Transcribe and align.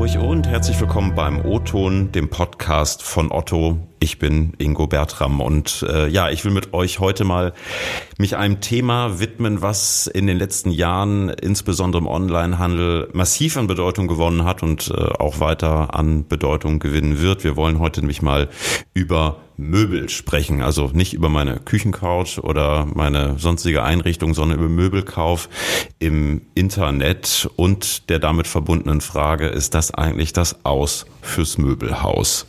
Hamburg 0.00 0.30
und 0.30 0.48
herzlich 0.48 0.80
willkommen 0.80 1.14
beim 1.14 1.44
O-Ton, 1.44 2.10
dem 2.10 2.30
Podcast 2.30 3.02
von 3.02 3.30
Otto. 3.30 3.86
Ich 3.98 4.18
bin 4.18 4.54
Ingo 4.56 4.86
Bertram 4.86 5.42
und 5.42 5.84
äh, 5.86 6.08
ja, 6.08 6.30
ich 6.30 6.42
will 6.42 6.52
mit 6.52 6.72
euch 6.72 7.00
heute 7.00 7.24
mal 7.24 7.52
mich 8.16 8.34
einem 8.34 8.62
Thema 8.62 9.20
widmen, 9.20 9.60
was 9.60 10.06
in 10.06 10.26
den 10.26 10.38
letzten 10.38 10.70
Jahren 10.70 11.28
insbesondere 11.28 12.00
im 12.00 12.06
Onlinehandel 12.06 13.10
massiv 13.12 13.58
an 13.58 13.66
Bedeutung 13.66 14.08
gewonnen 14.08 14.44
hat 14.44 14.62
und 14.62 14.88
äh, 14.88 14.94
auch 14.94 15.38
weiter 15.38 15.94
an 15.94 16.26
Bedeutung 16.26 16.78
gewinnen 16.78 17.20
wird. 17.20 17.44
Wir 17.44 17.56
wollen 17.56 17.78
heute 17.78 18.00
nämlich 18.00 18.22
mal 18.22 18.48
über 18.94 19.36
Möbel 19.60 20.08
sprechen. 20.08 20.62
Also 20.62 20.90
nicht 20.92 21.12
über 21.12 21.28
meine 21.28 21.60
Küchencouch 21.60 22.38
oder 22.38 22.86
meine 22.86 23.38
sonstige 23.38 23.82
Einrichtung, 23.82 24.34
sondern 24.34 24.58
über 24.58 24.68
Möbelkauf 24.68 25.48
im 25.98 26.42
Internet 26.54 27.48
und 27.56 28.08
der 28.08 28.18
damit 28.18 28.46
verbundenen 28.46 29.00
Frage, 29.00 29.46
ist 29.46 29.74
das 29.74 29.92
eigentlich 29.92 30.32
das 30.32 30.64
Aus 30.64 31.06
fürs 31.20 31.58
Möbelhaus? 31.58 32.46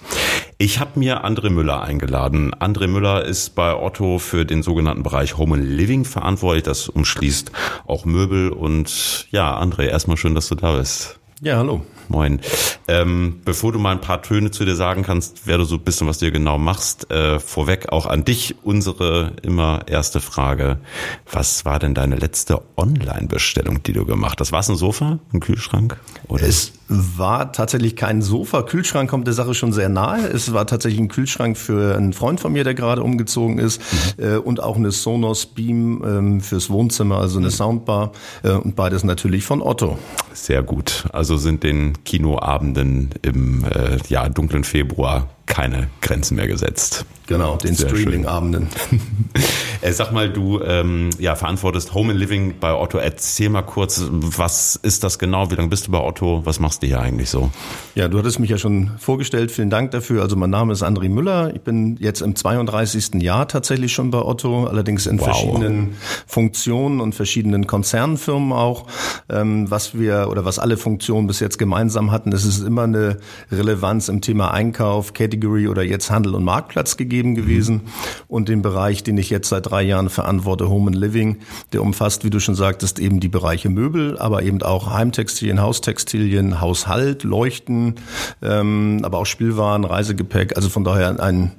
Ich 0.57 0.79
habe 0.79 0.99
mir 0.99 1.25
André 1.25 1.49
Müller 1.49 1.81
eingeladen. 1.81 2.53
André 2.53 2.87
Müller 2.87 3.25
ist 3.25 3.55
bei 3.55 3.75
Otto 3.75 4.19
für 4.19 4.45
den 4.45 4.63
sogenannten 4.63 5.03
Bereich 5.03 5.37
Home 5.37 5.55
and 5.55 5.65
Living 5.65 6.05
verantwortlich. 6.05 6.63
Das 6.63 6.87
umschließt 6.87 7.51
auch 7.87 8.05
Möbel. 8.05 8.49
Und 8.49 9.27
ja, 9.31 9.59
André, 9.59 9.87
erstmal 9.87 10.17
schön, 10.17 10.35
dass 10.35 10.47
du 10.47 10.55
da 10.55 10.77
bist. 10.77 11.19
Ja, 11.41 11.57
hallo. 11.57 11.81
Moin. 12.11 12.41
Ähm, 12.89 13.39
bevor 13.45 13.71
du 13.71 13.79
mal 13.79 13.93
ein 13.93 14.01
paar 14.01 14.21
Töne 14.21 14.51
zu 14.51 14.65
dir 14.65 14.75
sagen 14.75 15.03
kannst, 15.03 15.43
wer 15.45 15.57
du 15.57 15.63
so 15.63 15.77
bist 15.77 16.01
und 16.01 16.09
was 16.09 16.17
du 16.17 16.25
hier 16.25 16.33
genau 16.33 16.57
machst, 16.57 17.09
äh, 17.09 17.39
vorweg 17.39 17.89
auch 17.93 18.05
an 18.05 18.25
dich 18.25 18.55
unsere 18.63 19.31
immer 19.43 19.83
erste 19.87 20.19
Frage. 20.19 20.77
Was 21.31 21.63
war 21.63 21.79
denn 21.79 21.93
deine 21.93 22.17
letzte 22.17 22.61
Online-Bestellung, 22.75 23.81
die 23.83 23.93
du 23.93 24.05
gemacht 24.05 24.41
hast? 24.41 24.51
War 24.51 24.59
es 24.59 24.69
ein 24.69 24.75
Sofa, 24.75 25.19
ein 25.31 25.39
Kühlschrank? 25.39 25.97
Oder? 26.27 26.43
Es 26.43 26.73
war 26.91 27.51
tatsächlich 27.51 27.95
kein 27.95 28.21
Sofa. 28.21 28.63
Kühlschrank 28.63 29.09
kommt 29.09 29.25
der 29.25 29.33
Sache 29.33 29.53
schon 29.53 29.71
sehr 29.71 29.89
nahe. 29.89 30.27
Es 30.27 30.53
war 30.53 30.67
tatsächlich 30.67 30.99
ein 30.99 31.07
Kühlschrank 31.07 31.57
für 31.57 31.95
einen 31.95 32.13
Freund 32.13 32.39
von 32.39 32.51
mir, 32.51 32.63
der 32.63 32.73
gerade 32.73 33.01
umgezogen 33.01 33.57
ist 33.57 33.81
mhm. 34.17 34.23
äh, 34.23 34.35
und 34.37 34.61
auch 34.61 34.75
eine 34.75 34.91
Sonos 34.91 35.45
Beam 35.45 36.03
ähm, 36.05 36.41
fürs 36.41 36.69
Wohnzimmer, 36.69 37.17
also 37.17 37.39
eine 37.39 37.47
mhm. 37.47 37.51
Soundbar 37.51 38.11
äh, 38.43 38.51
und 38.51 38.75
beides 38.75 39.03
natürlich 39.03 39.43
von 39.45 39.61
Otto. 39.61 39.97
Sehr 40.33 40.63
gut. 40.63 41.05
Also 41.13 41.37
sind 41.37 41.63
den 41.63 42.03
Kinoabenden 42.03 43.11
im 43.21 43.63
äh, 43.63 43.97
ja, 44.09 44.27
dunklen 44.29 44.63
Februar 44.63 45.27
keine 45.51 45.89
Grenzen 45.99 46.35
mehr 46.35 46.47
gesetzt. 46.47 47.05
Genau, 47.27 47.57
den 47.57 47.75
Streaming-Abenden. 47.75 48.67
Äh, 49.83 49.93
sag 49.93 50.11
mal, 50.11 50.31
du 50.31 50.61
ähm, 50.61 51.09
ja, 51.17 51.35
verantwortest 51.35 51.95
Home 51.95 52.11
and 52.11 52.19
Living 52.19 52.53
bei 52.59 52.71
Otto. 52.71 52.99
Erzähl 52.99 53.49
mal 53.49 53.63
kurz, 53.63 54.03
was 54.11 54.75
ist 54.75 55.03
das 55.03 55.17
genau? 55.17 55.49
Wie 55.49 55.55
lange 55.55 55.69
bist 55.69 55.87
du 55.87 55.91
bei 55.91 55.99
Otto? 55.99 56.45
Was 56.45 56.59
machst 56.59 56.83
du 56.83 56.87
hier 56.87 57.01
eigentlich 57.01 57.31
so? 57.31 57.49
Ja, 57.95 58.07
du 58.07 58.19
hattest 58.19 58.39
mich 58.39 58.51
ja 58.51 58.59
schon 58.59 58.91
vorgestellt. 58.99 59.49
Vielen 59.49 59.71
Dank 59.71 59.89
dafür. 59.89 60.21
Also 60.21 60.35
mein 60.35 60.51
Name 60.51 60.73
ist 60.73 60.83
André 60.83 61.09
Müller. 61.09 61.51
Ich 61.55 61.61
bin 61.61 61.97
jetzt 61.99 62.21
im 62.21 62.35
32. 62.35 63.23
Jahr 63.23 63.47
tatsächlich 63.47 63.91
schon 63.91 64.11
bei 64.11 64.19
Otto, 64.19 64.65
allerdings 64.67 65.07
in 65.07 65.19
wow. 65.19 65.25
verschiedenen 65.25 65.95
Funktionen 66.27 67.01
und 67.01 67.15
verschiedenen 67.15 67.65
Konzernfirmen 67.65 68.51
auch. 68.53 68.85
Ähm, 69.29 69.71
was 69.71 69.97
wir 69.97 70.27
oder 70.29 70.45
was 70.45 70.59
alle 70.59 70.77
Funktionen 70.77 71.25
bis 71.25 71.39
jetzt 71.39 71.57
gemeinsam 71.57 72.11
hatten, 72.11 72.31
ist 72.33 72.45
es 72.45 72.59
immer 72.59 72.83
eine 72.83 73.17
Relevanz 73.51 74.09
im 74.09 74.21
Thema 74.21 74.51
Einkauf, 74.51 75.13
Category 75.41 75.67
oder 75.67 75.83
jetzt 75.83 76.11
Handel 76.11 76.35
und 76.35 76.43
Marktplatz 76.43 76.97
gegeben 76.97 77.35
gewesen. 77.35 77.81
Und 78.27 78.47
den 78.47 78.61
Bereich, 78.61 79.03
den 79.03 79.17
ich 79.17 79.29
jetzt 79.29 79.49
seit 79.49 79.69
drei 79.69 79.81
Jahren 79.81 80.09
verantworte, 80.09 80.69
Home 80.69 80.91
and 80.91 80.95
Living. 80.95 81.37
Der 81.73 81.81
umfasst, 81.81 82.23
wie 82.23 82.29
du 82.29 82.39
schon 82.39 82.55
sagtest, 82.55 82.99
eben 82.99 83.19
die 83.19 83.27
Bereiche 83.27 83.69
Möbel, 83.69 84.17
aber 84.19 84.43
eben 84.43 84.61
auch 84.61 84.91
Heimtextilien, 84.91 85.61
Haustextilien, 85.61 86.61
Haushalt, 86.61 87.23
Leuchten, 87.23 87.95
ähm, 88.41 89.01
aber 89.03 89.17
auch 89.17 89.25
Spielwaren, 89.25 89.83
Reisegepäck. 89.83 90.55
Also 90.55 90.69
von 90.69 90.83
daher 90.83 91.19
ein 91.19 91.53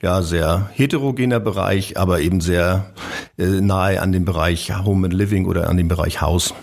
ja 0.00 0.22
sehr 0.22 0.70
heterogener 0.72 1.40
Bereich, 1.40 1.98
aber 1.98 2.20
eben 2.20 2.40
sehr 2.40 2.86
äh, 3.38 3.60
nahe 3.60 4.00
an 4.00 4.12
dem 4.12 4.24
Bereich 4.24 4.72
Home 4.84 5.06
and 5.06 5.14
Living 5.14 5.46
oder 5.46 5.68
an 5.68 5.76
dem 5.76 5.88
Bereich 5.88 6.20
Haus. 6.20 6.54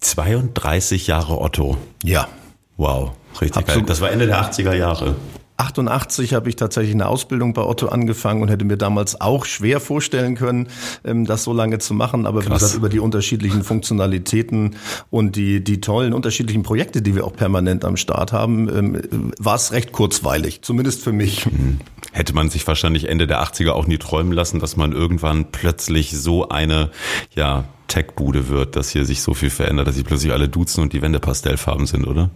32 0.00 1.06
Jahre 1.06 1.40
Otto. 1.40 1.78
Ja. 2.02 2.28
Wow, 2.76 3.12
richtig 3.40 3.66
geil. 3.66 3.82
Das 3.86 4.00
war 4.00 4.10
Ende 4.10 4.26
der 4.26 4.42
80er 4.42 4.74
Jahre. 4.74 5.14
88 5.56 6.34
habe 6.34 6.48
ich 6.48 6.56
tatsächlich 6.56 6.94
eine 6.94 7.06
Ausbildung 7.06 7.54
bei 7.54 7.62
Otto 7.62 7.86
angefangen 7.86 8.42
und 8.42 8.48
hätte 8.48 8.64
mir 8.64 8.76
damals 8.76 9.20
auch 9.20 9.44
schwer 9.44 9.78
vorstellen 9.78 10.34
können, 10.34 10.68
ähm, 11.04 11.26
das 11.26 11.44
so 11.44 11.52
lange 11.52 11.78
zu 11.78 11.94
machen. 11.94 12.26
Aber 12.26 12.40
Krass. 12.40 12.48
wie 12.48 12.54
gesagt, 12.54 12.74
über 12.74 12.88
die 12.88 12.98
unterschiedlichen 12.98 13.62
Funktionalitäten 13.62 14.76
und 15.10 15.36
die, 15.36 15.62
die 15.62 15.80
tollen 15.80 16.12
unterschiedlichen 16.12 16.64
Projekte, 16.64 17.02
die 17.02 17.14
wir 17.14 17.24
auch 17.24 17.34
permanent 17.34 17.84
am 17.84 17.96
Start 17.96 18.32
haben, 18.32 18.68
ähm, 18.68 19.32
war 19.38 19.54
es 19.54 19.72
recht 19.72 19.92
kurzweilig, 19.92 20.62
zumindest 20.62 21.02
für 21.02 21.12
mich. 21.12 21.46
Mhm. 21.46 21.80
Hätte 22.12 22.34
man 22.34 22.50
sich 22.50 22.66
wahrscheinlich 22.66 23.08
Ende 23.08 23.26
der 23.26 23.42
80er 23.42 23.70
auch 23.70 23.86
nie 23.86 23.98
träumen 23.98 24.32
lassen, 24.32 24.58
dass 24.58 24.76
man 24.76 24.92
irgendwann 24.92 25.52
plötzlich 25.52 26.12
so 26.16 26.48
eine, 26.48 26.90
ja, 27.34 27.64
Tech-Bude 27.88 28.48
wird, 28.48 28.76
dass 28.76 28.90
hier 28.90 29.04
sich 29.04 29.22
so 29.22 29.34
viel 29.34 29.50
verändert, 29.50 29.86
dass 29.86 29.94
sich 29.94 30.04
plötzlich 30.04 30.32
alle 30.32 30.48
duzen 30.48 30.82
und 30.82 30.92
die 30.92 31.02
Wände 31.02 31.20
pastellfarben 31.20 31.86
sind, 31.86 32.06
oder? 32.06 32.30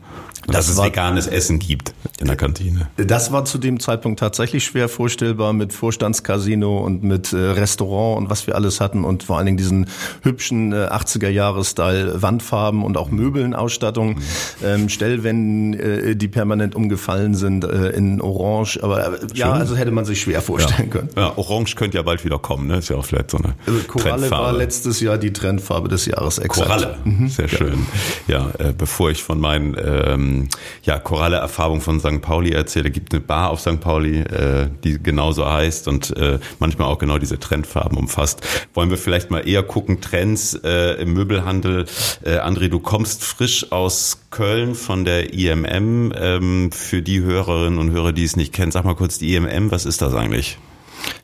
Und 0.47 0.55
dass 0.55 0.69
es 0.69 0.81
veganes 0.81 1.27
Essen 1.27 1.59
gibt 1.59 1.93
in 2.21 2.27
der 2.27 2.37
Kantine. 2.37 2.89
Das 2.97 3.33
war 3.33 3.45
zu 3.45 3.59
dem 3.59 3.81
Zeitpunkt 3.81 4.21
tatsächlich 4.21 4.65
schwer 4.65 4.89
vorstellbar 4.89 5.53
mit 5.53 5.73
Vorstandscasino 5.73 6.79
und 6.79 7.03
mit 7.03 7.33
äh, 7.33 7.37
Restaurant 7.37 8.19
und 8.19 8.31
was 8.31 8.47
wir 8.47 8.55
alles 8.55 8.81
hatten 8.81 9.05
und 9.05 9.25
vor 9.25 9.37
allen 9.37 9.47
Dingen 9.47 9.59
diesen 9.59 9.89
hübschen 10.23 10.73
äh, 10.73 10.87
80er-Jahre-Style 10.87 12.23
Wandfarben 12.23 12.83
und 12.83 12.97
auch 12.97 13.11
Möbeln, 13.11 13.55
Ausstattung, 13.55 14.15
mhm. 14.15 14.23
ähm, 14.65 14.89
Stellwänden, 14.89 15.75
äh, 15.75 16.17
die 16.17 16.29
permanent 16.29 16.75
umgefallen 16.75 17.35
sind 17.35 17.65
äh, 17.65 17.91
in 17.91 18.21
Orange. 18.21 18.83
Aber 18.83 19.23
äh, 19.23 19.27
ja, 19.35 19.53
also 19.53 19.77
hätte 19.77 19.91
man 19.91 20.05
sich 20.05 20.21
schwer 20.21 20.41
vorstellen 20.41 20.89
ja. 20.89 20.99
können. 20.99 21.11
Ja, 21.17 21.37
Orange 21.37 21.75
könnte 21.75 21.99
ja 21.99 22.03
bald 22.03 22.25
wieder 22.25 22.39
kommen, 22.39 22.69
ne? 22.69 22.79
Ist 22.79 22.89
ja 22.89 22.97
auch 22.97 23.05
vielleicht 23.05 23.31
so 23.31 23.39
eine 23.39 23.55
also 23.67 23.81
Koralle 23.87 24.21
Trendfarbe. 24.21 24.45
war 24.45 24.53
letztes 24.53 25.01
Jahr 25.01 25.19
die 25.19 25.33
Trendfarbe 25.39 25.89
des 25.89 26.07
Jahres. 26.07 26.39
Exakt. 26.39 26.67
Koralle, 26.67 26.99
mhm. 27.05 27.29
sehr 27.29 27.49
schön. 27.49 27.87
Ja, 28.27 28.51
äh, 28.59 28.73
bevor 28.77 29.11
ich 29.11 29.23
von 29.23 29.41
meinen 29.41 29.77
ähm, 29.83 30.49
ja, 30.83 30.99
Koralle-Erfahrungen 30.99 31.81
von 31.81 32.01
St. 32.01 32.21
Pauli 32.21 32.53
erzähle, 32.53 32.91
gibt 32.91 33.13
eine 33.13 33.21
Bar 33.21 33.51
auf 33.51 33.61
St. 33.61 33.81
Pauli, 33.81 34.21
äh, 34.21 34.69
die 34.85 35.03
genauso 35.03 35.49
heißt 35.49 35.89
und 35.89 36.17
äh, 36.17 36.39
manchmal 36.59 36.89
auch 36.89 36.99
genau 36.99 37.19
diese 37.19 37.39
Trendfarben 37.39 37.97
umfasst. 37.97 38.41
Wollen 38.75 38.91
wir 38.91 38.99
vielleicht 38.99 39.31
mal 39.31 39.47
eher 39.49 39.63
gucken, 39.63 40.01
Trends 40.01 40.55
äh, 40.65 41.01
im 41.01 41.13
Möbelhandel. 41.13 41.87
Äh, 42.23 42.39
André, 42.39 42.69
du 42.69 42.81
kommst 42.81 43.25
frisch 43.25 43.73
aus 43.73 44.23
Köln 44.31 44.75
von 44.75 45.05
der 45.05 45.33
IMM. 45.33 46.13
Ähm, 46.15 46.71
für 46.73 47.03
die 47.03 47.21
Hörerinnen 47.21 47.79
und 47.79 47.91
Hörer, 47.91 48.13
die 48.13 48.25
es 48.25 48.37
nicht 48.37 48.53
kennen, 48.53 48.73
sag 48.73 48.85
mal 48.85 48.95
kurz 48.95 49.19
die 49.19 49.35
IMM, 49.35 49.71
was 49.71 49.87
ist 49.87 50.03
das 50.03 50.15
eigentlich? 50.15 50.59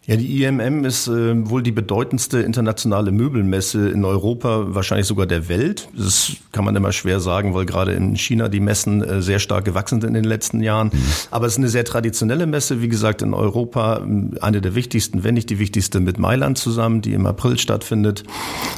Ja, 0.06 0.16
die 0.16 0.42
IMM 0.42 0.84
ist 0.84 1.08
äh, 1.08 1.48
wohl 1.48 1.62
die 1.62 1.72
bedeutendste 1.72 2.40
internationale 2.40 3.10
Möbelmesse 3.10 3.88
in 3.88 4.04
Europa, 4.04 4.74
wahrscheinlich 4.74 5.06
sogar 5.06 5.26
der 5.26 5.48
Welt. 5.48 5.88
Das 5.96 6.32
kann 6.52 6.64
man 6.64 6.76
immer 6.76 6.92
schwer 6.92 7.20
sagen, 7.20 7.54
weil 7.54 7.64
gerade 7.64 7.92
in 7.92 8.14
China 8.14 8.48
die 8.48 8.60
Messen 8.60 9.02
äh, 9.02 9.22
sehr 9.22 9.38
stark 9.38 9.64
gewachsen 9.64 10.02
sind 10.02 10.08
in 10.08 10.14
den 10.14 10.24
letzten 10.24 10.60
Jahren. 10.60 10.90
Mhm. 10.92 11.02
Aber 11.30 11.46
es 11.46 11.54
ist 11.54 11.58
eine 11.58 11.68
sehr 11.68 11.86
traditionelle 11.86 12.46
Messe, 12.46 12.82
wie 12.82 12.88
gesagt, 12.88 13.22
in 13.22 13.32
Europa 13.32 14.06
eine 14.40 14.60
der 14.60 14.74
wichtigsten, 14.74 15.24
wenn 15.24 15.34
nicht 15.34 15.48
die 15.48 15.58
wichtigste 15.58 16.00
mit 16.00 16.18
Mailand 16.18 16.58
zusammen, 16.58 17.00
die 17.00 17.14
im 17.14 17.26
April 17.26 17.58
stattfindet. 17.58 18.24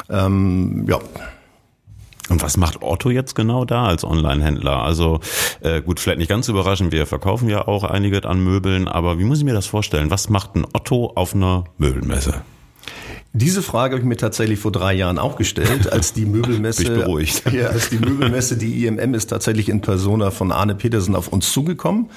Ähm, 0.08 0.84
ja. 0.86 1.00
Und 2.28 2.42
was 2.42 2.56
macht 2.56 2.82
Otto 2.82 3.10
jetzt 3.10 3.34
genau 3.34 3.64
da 3.64 3.84
als 3.84 4.04
Online-Händler? 4.04 4.82
Also 4.82 5.20
äh, 5.60 5.80
gut, 5.80 6.00
vielleicht 6.00 6.18
nicht 6.18 6.28
ganz 6.28 6.48
überraschend, 6.48 6.92
wir 6.92 7.06
verkaufen 7.06 7.48
ja 7.48 7.66
auch 7.68 7.84
einige 7.84 8.24
an 8.24 8.42
Möbeln, 8.42 8.88
aber 8.88 9.18
wie 9.18 9.24
muss 9.24 9.38
ich 9.38 9.44
mir 9.44 9.54
das 9.54 9.66
vorstellen? 9.66 10.10
Was 10.10 10.28
macht 10.28 10.56
ein 10.56 10.64
Otto 10.72 11.12
auf 11.14 11.34
einer 11.34 11.64
Möbelmesse? 11.78 12.42
Diese 13.38 13.60
Frage 13.62 13.92
habe 13.92 14.00
ich 14.00 14.08
mir 14.08 14.16
tatsächlich 14.16 14.58
vor 14.58 14.72
drei 14.72 14.94
Jahren 14.94 15.18
auch 15.18 15.36
gestellt, 15.36 15.92
als 15.92 16.14
die 16.14 16.24
Möbelmesse, 16.24 16.84
Bin 16.84 16.92
ich 16.94 17.00
beruhigt. 17.00 17.52
Ja, 17.52 17.66
als 17.66 17.90
die 17.90 17.98
Möbelmesse, 17.98 18.56
die 18.56 18.86
IMM 18.86 19.12
ist 19.12 19.26
tatsächlich 19.26 19.68
in 19.68 19.82
Persona 19.82 20.30
von 20.30 20.50
Arne 20.52 20.74
Petersen 20.74 21.14
auf 21.14 21.28
uns 21.28 21.52
zugekommen 21.52 22.08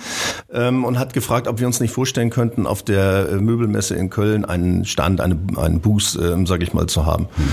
ähm, 0.54 0.86
und 0.86 0.98
hat 0.98 1.12
gefragt, 1.12 1.50
ob 1.50 1.60
wir 1.60 1.68
uns 1.68 1.81
nicht 1.81 1.92
vorstellen 1.92 2.30
könnten, 2.30 2.66
auf 2.66 2.84
der 2.84 3.38
Möbelmesse 3.42 3.95
in 3.95 4.10
Köln 4.10 4.45
einen 4.45 4.86
Stand, 4.86 5.19
eine, 5.19 5.38
einen 5.57 5.81
Booth, 5.81 6.18
ähm, 6.22 6.48
sage 6.48 6.63
ich 6.63 6.74
mal, 6.74 6.88
zu 6.88 7.06
haben. 7.06 7.28
Hm. 7.36 7.45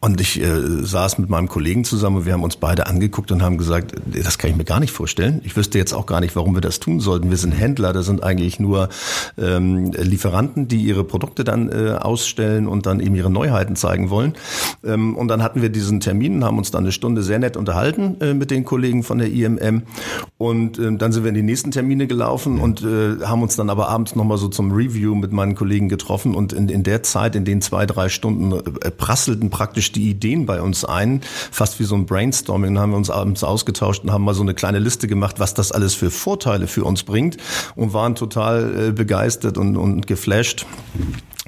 Und 0.00 0.20
ich 0.20 0.40
äh, 0.40 0.84
saß 0.84 1.18
mit 1.18 1.28
meinem 1.28 1.48
Kollegen 1.48 1.84
zusammen 1.84 2.18
und 2.18 2.26
wir 2.26 2.32
haben 2.32 2.44
uns 2.44 2.56
beide 2.56 2.86
angeguckt 2.86 3.32
und 3.32 3.42
haben 3.42 3.58
gesagt, 3.58 3.94
das 4.06 4.38
kann 4.38 4.50
ich 4.50 4.56
mir 4.56 4.64
gar 4.64 4.78
nicht 4.78 4.92
vorstellen. 4.92 5.40
Ich 5.44 5.56
wüsste 5.56 5.76
jetzt 5.76 5.92
auch 5.92 6.06
gar 6.06 6.20
nicht, 6.20 6.36
warum 6.36 6.54
wir 6.54 6.60
das 6.60 6.78
tun 6.78 7.00
sollten. 7.00 7.30
Wir 7.30 7.36
sind 7.36 7.50
Händler, 7.50 7.92
das 7.92 8.06
sind 8.06 8.22
eigentlich 8.22 8.60
nur 8.60 8.90
ähm, 9.36 9.90
Lieferanten, 9.92 10.68
die 10.68 10.82
ihre 10.82 11.02
Produkte 11.02 11.42
dann 11.42 11.68
äh, 11.72 11.96
ausstellen 11.98 12.68
und 12.68 12.86
dann 12.86 13.00
eben 13.00 13.16
ihre 13.16 13.28
Neuheiten 13.28 13.74
zeigen 13.74 14.08
wollen. 14.08 14.34
Ähm, 14.84 15.16
und 15.16 15.26
dann 15.26 15.42
hatten 15.42 15.62
wir 15.62 15.68
diesen 15.68 15.98
Termin, 15.98 16.44
haben 16.44 16.58
uns 16.58 16.70
dann 16.70 16.84
eine 16.84 16.92
Stunde 16.92 17.24
sehr 17.24 17.40
nett 17.40 17.56
unterhalten 17.56 18.20
äh, 18.20 18.34
mit 18.34 18.52
den 18.52 18.64
Kollegen 18.64 19.02
von 19.02 19.18
der 19.18 19.32
IMM. 19.32 19.82
Und 20.36 20.78
äh, 20.78 20.96
dann 20.96 21.10
sind 21.10 21.24
wir 21.24 21.30
in 21.30 21.34
die 21.34 21.42
nächsten 21.42 21.72
Termine 21.72 22.06
gelaufen 22.06 22.60
und 22.60 22.82
äh, 22.82 23.24
haben 23.24 23.42
uns 23.42 23.56
dann 23.56 23.68
aber 23.68 23.88
abends 23.88 24.14
nochmal 24.14 24.38
so 24.38 24.46
zum 24.46 24.70
Review 24.70 25.16
mit 25.16 25.32
meinen 25.32 25.56
Kollegen 25.56 25.88
getroffen. 25.88 26.36
Und 26.36 26.52
in, 26.52 26.68
in 26.68 26.84
der 26.84 27.02
Zeit, 27.02 27.34
in 27.34 27.44
den 27.44 27.60
zwei, 27.62 27.84
drei 27.84 28.08
Stunden, 28.08 28.52
äh, 28.52 28.92
prasselten 28.92 29.50
praktisch 29.50 29.87
praktisch 29.88 29.92
die 29.92 30.10
Ideen 30.10 30.46
bei 30.46 30.60
uns 30.60 30.84
ein, 30.84 31.20
fast 31.50 31.80
wie 31.80 31.84
so 31.84 31.94
ein 31.94 32.06
Brainstorming. 32.06 32.74
Dann 32.74 32.82
haben 32.82 32.90
wir 32.90 32.96
uns 32.96 33.10
abends 33.10 33.44
ausgetauscht 33.44 34.04
und 34.04 34.12
haben 34.12 34.24
mal 34.24 34.34
so 34.34 34.42
eine 34.42 34.54
kleine 34.54 34.78
Liste 34.78 35.06
gemacht, 35.06 35.36
was 35.38 35.54
das 35.54 35.72
alles 35.72 35.94
für 35.94 36.10
Vorteile 36.10 36.66
für 36.66 36.84
uns 36.84 37.02
bringt 37.02 37.36
und 37.74 37.92
waren 37.92 38.14
total 38.14 38.88
äh, 38.88 38.92
begeistert 38.92 39.58
und, 39.58 39.76
und 39.76 40.06
geflasht 40.06 40.66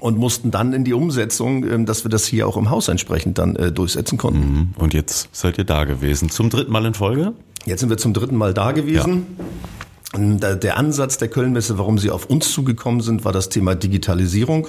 und 0.00 0.18
mussten 0.18 0.50
dann 0.50 0.72
in 0.72 0.84
die 0.84 0.94
Umsetzung, 0.94 1.64
ähm, 1.64 1.86
dass 1.86 2.04
wir 2.04 2.10
das 2.10 2.26
hier 2.26 2.46
auch 2.46 2.56
im 2.56 2.70
Haus 2.70 2.88
entsprechend 2.88 3.38
dann 3.38 3.56
äh, 3.56 3.72
durchsetzen 3.72 4.18
konnten. 4.18 4.40
Mhm. 4.40 4.70
Und 4.76 4.94
jetzt 4.94 5.28
seid 5.32 5.58
ihr 5.58 5.64
da 5.64 5.84
gewesen. 5.84 6.30
Zum 6.30 6.50
dritten 6.50 6.72
Mal 6.72 6.86
in 6.86 6.94
Folge? 6.94 7.32
Jetzt 7.66 7.80
sind 7.80 7.90
wir 7.90 7.98
zum 7.98 8.14
dritten 8.14 8.36
Mal 8.36 8.54
da 8.54 8.72
gewesen. 8.72 9.26
Ja. 9.38 10.54
Der 10.56 10.76
Ansatz 10.76 11.18
der 11.18 11.28
Kölnmesse, 11.28 11.78
warum 11.78 11.96
sie 11.96 12.10
auf 12.10 12.26
uns 12.26 12.50
zugekommen 12.50 13.00
sind, 13.00 13.24
war 13.24 13.30
das 13.30 13.48
Thema 13.48 13.76
Digitalisierung 13.76 14.66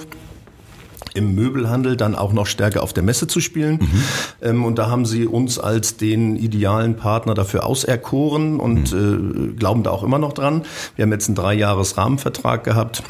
im 1.14 1.34
Möbelhandel 1.34 1.96
dann 1.96 2.14
auch 2.14 2.32
noch 2.32 2.46
stärker 2.46 2.82
auf 2.82 2.92
der 2.92 3.02
Messe 3.02 3.26
zu 3.26 3.40
spielen. 3.40 3.78
Mhm. 3.80 4.04
Ähm, 4.42 4.64
und 4.64 4.78
da 4.78 4.88
haben 4.88 5.06
sie 5.06 5.26
uns 5.26 5.58
als 5.58 5.96
den 5.96 6.36
idealen 6.36 6.96
Partner 6.96 7.34
dafür 7.34 7.66
auserkoren 7.66 8.58
und 8.60 8.92
mhm. 8.92 9.52
äh, 9.52 9.58
glauben 9.58 9.82
da 9.82 9.90
auch 9.90 10.02
immer 10.02 10.18
noch 10.18 10.32
dran. 10.32 10.62
Wir 10.96 11.04
haben 11.04 11.12
jetzt 11.12 11.28
einen 11.28 11.36
Dreijahres 11.36 11.96
Rahmenvertrag 11.96 12.64
gehabt 12.64 13.02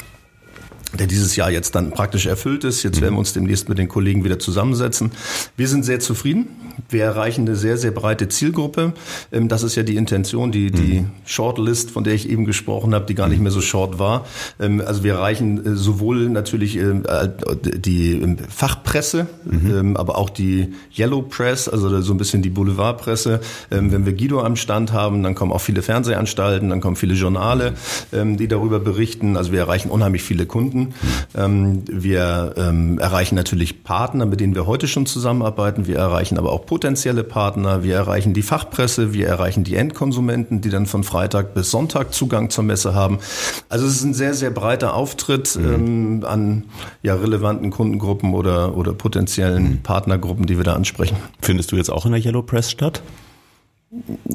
der 0.97 1.07
dieses 1.07 1.35
Jahr 1.35 1.49
jetzt 1.49 1.75
dann 1.75 1.91
praktisch 1.91 2.25
erfüllt 2.25 2.63
ist. 2.63 2.83
Jetzt 2.83 3.01
werden 3.01 3.15
wir 3.15 3.19
uns 3.19 3.33
demnächst 3.33 3.67
mit 3.69 3.77
den 3.77 3.87
Kollegen 3.87 4.23
wieder 4.23 4.39
zusammensetzen. 4.39 5.11
Wir 5.57 5.67
sind 5.67 5.83
sehr 5.83 5.99
zufrieden. 5.99 6.47
Wir 6.89 7.03
erreichen 7.03 7.41
eine 7.41 7.55
sehr, 7.55 7.77
sehr 7.77 7.91
breite 7.91 8.29
Zielgruppe. 8.29 8.93
Ähm, 9.31 9.47
das 9.47 9.63
ist 9.63 9.75
ja 9.75 9.83
die 9.83 9.95
Intention, 9.95 10.51
die, 10.51 10.71
die 10.71 11.01
mhm. 11.01 11.11
Shortlist, 11.25 11.91
von 11.91 12.03
der 12.03 12.13
ich 12.13 12.29
eben 12.29 12.45
gesprochen 12.45 12.93
habe, 12.93 13.05
die 13.05 13.15
gar 13.15 13.27
nicht 13.27 13.41
mehr 13.41 13.51
so 13.51 13.61
short 13.61 13.99
war. 13.99 14.25
Ähm, 14.59 14.81
also 14.85 15.03
wir 15.03 15.13
erreichen 15.13 15.65
äh, 15.65 15.75
sowohl 15.75 16.29
natürlich 16.29 16.77
ähm, 16.77 17.03
äh, 17.07 17.29
die 17.77 18.37
Fachpresse, 18.49 19.27
mhm. 19.45 19.97
aber 19.97 20.17
auch 20.17 20.29
die 20.29 20.73
Yellow 20.95 21.21
Press, 21.23 21.67
also 21.67 22.01
so 22.01 22.13
ein 22.13 22.17
bisschen 22.17 22.41
die 22.41 22.49
Boulevardpresse. 22.49 23.39
Wenn 23.69 24.05
wir 24.05 24.13
Guido 24.13 24.41
am 24.41 24.55
Stand 24.55 24.91
haben, 24.91 25.23
dann 25.23 25.35
kommen 25.35 25.51
auch 25.51 25.61
viele 25.61 25.81
Fernsehanstalten, 25.81 26.69
dann 26.69 26.81
kommen 26.81 26.95
viele 26.95 27.13
Journale, 27.13 27.73
die 28.11 28.47
darüber 28.47 28.79
berichten. 28.79 29.37
Also 29.37 29.51
wir 29.51 29.59
erreichen 29.59 29.89
unheimlich 29.89 30.23
viele 30.23 30.45
Kunden. 30.45 30.82
Wir 31.33 32.53
erreichen 32.99 33.35
natürlich 33.35 33.83
Partner, 33.83 34.25
mit 34.25 34.39
denen 34.39 34.55
wir 34.55 34.65
heute 34.65 34.87
schon 34.87 35.05
zusammenarbeiten. 35.05 35.87
Wir 35.87 35.97
erreichen 35.97 36.37
aber 36.37 36.51
auch 36.51 36.65
potenzielle 36.65 37.23
Partner, 37.23 37.83
wir 37.83 37.95
erreichen 37.95 38.33
die 38.33 38.41
Fachpresse, 38.41 39.13
wir 39.13 39.27
erreichen 39.27 39.63
die 39.63 39.75
Endkonsumenten, 39.75 40.61
die 40.61 40.69
dann 40.69 40.85
von 40.85 41.03
Freitag 41.03 41.53
bis 41.53 41.71
Sonntag 41.71 42.13
Zugang 42.13 42.49
zur 42.49 42.63
Messe 42.63 42.93
haben. 42.93 43.19
Also 43.69 43.85
es 43.85 43.95
ist 43.95 44.03
ein 44.03 44.13
sehr, 44.13 44.33
sehr 44.33 44.51
breiter 44.51 44.95
Auftritt 44.95 45.55
mhm. 45.55 45.73
ähm, 45.73 46.25
an 46.25 46.63
ja, 47.01 47.15
relevanten 47.15 47.71
Kundengruppen 47.71 48.33
oder, 48.33 48.77
oder 48.77 48.93
potenziellen 48.93 49.63
mhm. 49.63 49.81
Partnergruppen, 49.83 50.45
die 50.45 50.57
wir 50.57 50.63
da 50.63 50.73
ansprechen. 50.73 51.17
Findest 51.41 51.71
du 51.71 51.75
jetzt 51.75 51.89
auch 51.89 52.05
in 52.05 52.11
der 52.11 52.23
Yellow 52.23 52.41
Press 52.41 52.71
statt? 52.71 53.01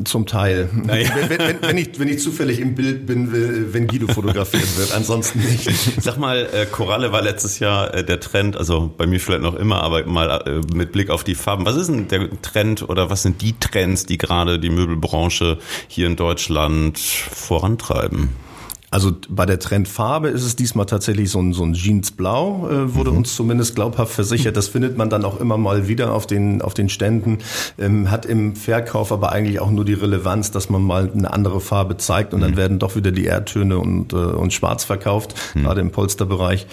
Zum 0.04 0.26
Teil. 0.26 0.68
Naja. 0.72 1.10
Wenn, 1.28 1.38
wenn, 1.38 1.62
wenn, 1.62 1.78
ich, 1.78 1.98
wenn 1.98 2.08
ich 2.08 2.20
zufällig 2.20 2.60
im 2.60 2.76
Bild 2.76 3.06
bin, 3.06 3.72
wenn 3.72 3.88
Guido 3.88 4.06
fotografiert 4.06 4.78
wird, 4.78 4.94
ansonsten 4.94 5.40
nicht. 5.40 5.68
Sag 6.00 6.16
mal, 6.16 6.48
äh, 6.52 6.66
Koralle 6.66 7.10
war 7.10 7.22
letztes 7.22 7.58
Jahr 7.58 7.92
äh, 7.92 8.04
der 8.04 8.20
Trend, 8.20 8.56
also 8.56 8.92
bei 8.96 9.06
mir 9.06 9.18
vielleicht 9.18 9.42
noch 9.42 9.56
immer, 9.56 9.82
aber 9.82 10.06
mal 10.06 10.42
äh, 10.46 10.74
mit 10.74 10.92
Blick 10.92 11.10
auf 11.10 11.24
die 11.24 11.34
Farben. 11.34 11.66
Was 11.66 11.74
ist 11.74 11.88
denn 11.88 12.06
der 12.06 12.28
Trend 12.40 12.88
oder 12.88 13.10
was 13.10 13.22
sind 13.22 13.42
die 13.42 13.58
Trends, 13.58 14.06
die 14.06 14.16
gerade 14.16 14.60
die 14.60 14.70
Möbelbranche 14.70 15.58
hier 15.88 16.06
in 16.06 16.14
Deutschland 16.14 16.98
vorantreiben? 16.98 18.30
Also 18.90 19.12
bei 19.28 19.44
der 19.44 19.58
Trendfarbe 19.58 20.28
ist 20.28 20.44
es 20.44 20.56
diesmal 20.56 20.86
tatsächlich 20.86 21.30
so 21.30 21.40
ein, 21.40 21.52
so 21.52 21.62
ein 21.62 21.74
Jeansblau, 21.74 22.68
äh, 22.70 22.94
wurde 22.94 23.10
mhm. 23.10 23.18
uns 23.18 23.36
zumindest 23.36 23.74
glaubhaft 23.74 24.12
versichert. 24.12 24.56
Das 24.56 24.68
findet 24.68 24.96
man 24.96 25.10
dann 25.10 25.24
auch 25.26 25.40
immer 25.40 25.58
mal 25.58 25.88
wieder 25.88 26.12
auf 26.14 26.26
den, 26.26 26.62
auf 26.62 26.72
den 26.72 26.88
Ständen. 26.88 27.38
Ähm, 27.78 28.10
hat 28.10 28.24
im 28.24 28.56
Verkauf 28.56 29.12
aber 29.12 29.30
eigentlich 29.32 29.60
auch 29.60 29.70
nur 29.70 29.84
die 29.84 29.92
Relevanz, 29.92 30.50
dass 30.52 30.70
man 30.70 30.82
mal 30.82 31.10
eine 31.12 31.30
andere 31.30 31.60
Farbe 31.60 31.98
zeigt 31.98 32.32
und 32.32 32.40
mhm. 32.40 32.44
dann 32.44 32.56
werden 32.56 32.78
doch 32.78 32.96
wieder 32.96 33.12
die 33.12 33.26
Erdtöne 33.26 33.78
und, 33.78 34.14
äh, 34.14 34.16
und 34.16 34.54
Schwarz 34.54 34.84
verkauft, 34.84 35.34
mhm. 35.54 35.64
gerade 35.64 35.82
im 35.82 35.90
Polsterbereich. 35.90 36.66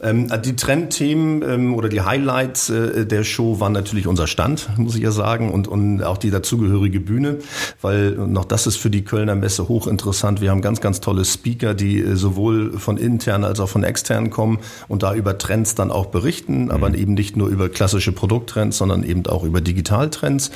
Ähm, 0.00 0.32
die 0.44 0.56
Trendthemen 0.56 1.42
ähm, 1.42 1.74
oder 1.74 1.88
die 1.88 2.00
Highlights 2.00 2.68
äh, 2.70 3.06
der 3.06 3.22
Show 3.22 3.60
waren 3.60 3.72
natürlich 3.72 4.08
unser 4.08 4.26
Stand, 4.26 4.70
muss 4.76 4.96
ich 4.96 5.02
ja 5.02 5.12
sagen, 5.12 5.52
und, 5.52 5.68
und 5.68 6.02
auch 6.02 6.18
die 6.18 6.30
dazugehörige 6.30 6.98
Bühne, 6.98 7.38
weil 7.80 8.10
noch 8.10 8.44
das 8.44 8.66
ist 8.66 8.76
für 8.76 8.90
die 8.90 9.04
Kölner 9.04 9.36
Messe 9.36 9.68
hochinteressant. 9.68 10.40
Wir 10.40 10.50
haben 10.50 10.62
ganz, 10.62 10.80
ganz 10.80 11.00
tolle 11.00 11.24
Speaker 11.24 11.59
Speaker, 11.60 11.74
die 11.74 12.00
äh, 12.00 12.16
sowohl 12.16 12.78
von 12.78 12.96
intern 12.96 13.44
als 13.44 13.60
auch 13.60 13.68
von 13.68 13.84
extern 13.84 14.30
kommen 14.30 14.58
und 14.88 15.02
da 15.02 15.14
über 15.14 15.36
Trends 15.38 15.74
dann 15.74 15.90
auch 15.90 16.06
berichten, 16.06 16.70
aber 16.70 16.88
mhm. 16.88 16.94
eben 16.94 17.14
nicht 17.14 17.36
nur 17.36 17.48
über 17.48 17.68
klassische 17.68 18.12
Produkttrends, 18.12 18.78
sondern 18.78 19.02
eben 19.02 19.26
auch 19.26 19.44
über 19.44 19.60
Digitaltrends. 19.60 20.50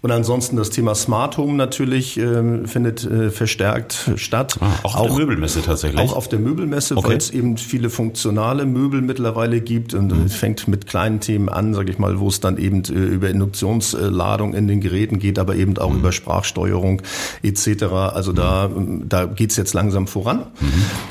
Und 0.00 0.12
ansonsten 0.12 0.56
das 0.56 0.70
Thema 0.70 0.94
Smart 0.94 1.36
Home 1.38 1.54
natürlich 1.54 2.18
äh, 2.18 2.66
findet 2.66 3.04
äh, 3.04 3.30
verstärkt 3.30 4.12
statt. 4.16 4.56
Ah, 4.60 4.66
auch 4.84 4.94
auf 4.94 5.00
auch, 5.00 5.06
der 5.08 5.18
Möbelmesse 5.18 5.62
tatsächlich. 5.62 6.00
Auch 6.00 6.14
auf 6.14 6.28
der 6.28 6.38
Möbelmesse, 6.38 6.96
okay. 6.96 7.08
weil 7.08 7.16
es 7.16 7.30
eben 7.30 7.56
viele 7.56 7.90
funktionale 7.90 8.64
Möbel 8.64 9.02
mittlerweile 9.02 9.60
gibt 9.60 9.94
und 9.94 10.12
mhm. 10.12 10.28
fängt 10.28 10.68
mit 10.68 10.86
kleinen 10.86 11.20
Themen 11.20 11.48
an, 11.48 11.74
sage 11.74 11.90
ich 11.90 11.98
mal, 11.98 12.20
wo 12.20 12.28
es 12.28 12.40
dann 12.40 12.58
eben 12.58 12.84
äh, 12.84 12.92
über 12.92 13.28
Induktionsladung 13.28 14.54
in 14.54 14.68
den 14.68 14.80
Geräten 14.80 15.18
geht, 15.18 15.38
aber 15.38 15.56
eben 15.56 15.76
auch 15.78 15.90
mhm. 15.90 15.98
über 15.98 16.12
Sprachsteuerung 16.12 17.02
etc. 17.42 17.84
Also 17.84 18.32
da, 18.32 18.70
da 19.04 19.26
geht's 19.26 19.56
jetzt 19.56 19.74
langsam 19.74 20.06
voran. 20.06 20.37
Mhm. 20.38 21.07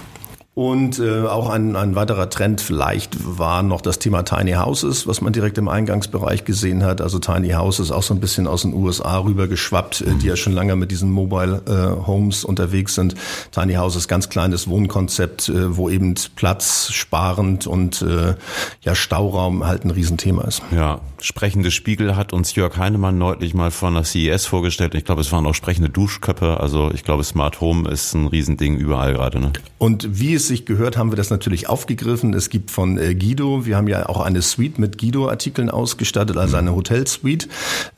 Und 0.57 0.97
äh, 0.97 1.21
auch 1.21 1.51
ein, 1.51 1.75
ein 1.75 1.93
weiterer 1.93 2.31
Trend 2.31 2.61
vielleicht 2.61 3.15
war 3.37 3.61
noch 3.61 3.79
das 3.79 3.99
Thema 3.99 4.23
Tiny 4.23 4.53
Houses, 4.53 5.05
was 5.05 5.21
man 5.21 5.31
direkt 5.31 5.59
im 5.59 5.67
Eingangsbereich 5.67 6.45
gesehen 6.45 6.83
hat. 6.83 6.99
Also 6.99 7.19
Tiny 7.19 7.51
Houses 7.51 7.91
auch 7.91 8.01
so 8.01 8.15
ein 8.15 8.19
bisschen 8.19 8.47
aus 8.47 8.63
den 8.63 8.73
USA 8.73 9.19
rübergeschwappt, 9.19 10.01
äh, 10.01 10.15
die 10.15 10.25
ja 10.25 10.35
schon 10.35 10.53
lange 10.53 10.75
mit 10.75 10.89
diesen 10.89 11.11
Mobile 11.11 11.61
äh, 11.67 12.07
Homes 12.07 12.43
unterwegs 12.43 12.95
sind. 12.95 13.13
Tiny 13.51 13.75
Houses, 13.75 14.07
ganz 14.07 14.29
kleines 14.29 14.67
Wohnkonzept, 14.67 15.47
äh, 15.49 15.77
wo 15.77 15.91
eben 15.91 16.15
Platz 16.35 16.89
sparend 16.91 17.67
und 17.67 18.01
äh, 18.01 18.33
ja 18.81 18.95
Stauraum 18.95 19.63
halt 19.63 19.85
ein 19.85 19.91
Riesenthema 19.91 20.45
ist. 20.45 20.63
Ja, 20.71 21.01
sprechende 21.21 21.69
Spiegel 21.69 22.15
hat 22.15 22.33
uns 22.33 22.55
Jörg 22.55 22.77
Heinemann 22.77 23.19
neulich 23.19 23.53
mal 23.53 23.69
von 23.69 23.93
der 23.93 24.05
CES 24.05 24.47
vorgestellt. 24.47 24.95
Ich 24.95 25.05
glaube, 25.05 25.21
es 25.21 25.31
waren 25.31 25.45
auch 25.45 25.53
sprechende 25.53 25.91
Duschköpfe. 25.91 26.59
Also 26.59 26.89
ich 26.95 27.03
glaube, 27.03 27.23
Smart 27.23 27.61
Home 27.61 27.87
ist 27.87 28.15
ein 28.15 28.25
Riesending 28.25 28.77
überall 28.77 29.13
gerade. 29.13 29.39
Ne? 29.39 29.53
Und 29.77 30.19
wie 30.19 30.33
es 30.33 30.46
sich 30.47 30.65
gehört, 30.65 30.97
haben 30.97 31.11
wir 31.11 31.15
das 31.15 31.29
natürlich 31.29 31.69
aufgegriffen. 31.69 32.33
Es 32.33 32.49
gibt 32.49 32.71
von 32.71 32.97
äh, 32.97 33.15
Guido, 33.15 33.65
wir 33.65 33.77
haben 33.77 33.87
ja 33.87 34.07
auch 34.07 34.21
eine 34.21 34.41
Suite 34.41 34.79
mit 34.79 34.97
Guido-Artikeln 34.97 35.69
ausgestattet, 35.69 36.37
also 36.37 36.57
eine 36.57 36.75
Hotelsuite, 36.75 37.47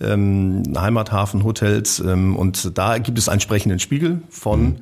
ähm, 0.02 0.64
Heimathafen-Hotels. 0.76 2.00
Ähm, 2.00 2.36
und 2.36 2.78
da 2.78 2.98
gibt 2.98 3.18
es 3.18 3.30
einen 3.30 3.36
entsprechenden 3.36 3.80
Spiegel 3.80 4.22
von 4.30 4.62
mhm. 4.62 4.76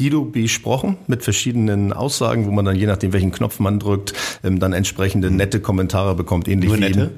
Guido 0.00 0.24
besprochen 0.24 0.96
mit 1.08 1.22
verschiedenen 1.22 1.92
Aussagen, 1.92 2.46
wo 2.46 2.50
man 2.50 2.64
dann 2.64 2.76
je 2.76 2.86
nachdem, 2.86 3.12
welchen 3.12 3.32
Knopf 3.32 3.58
man 3.58 3.78
drückt, 3.78 4.14
ähm, 4.42 4.58
dann 4.58 4.72
entsprechende 4.72 5.30
nette 5.30 5.60
Kommentare 5.60 6.14
bekommt, 6.14 6.48
ähnlich 6.48 6.70
Nur 6.70 6.78
nette? 6.78 7.10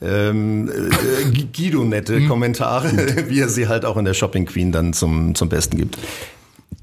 wie 0.00 0.06
ähm, 0.06 0.70
äh, 0.70 1.44
Guido 1.54 1.84
nette 1.84 2.20
mhm. 2.20 2.28
Kommentare, 2.28 2.90
wie 3.28 3.40
er 3.40 3.48
sie 3.48 3.68
halt 3.68 3.84
auch 3.84 3.96
in 3.96 4.04
der 4.04 4.14
Shopping 4.14 4.46
Queen 4.46 4.72
dann 4.72 4.92
zum, 4.92 5.34
zum 5.34 5.48
Besten 5.48 5.76
gibt. 5.76 5.98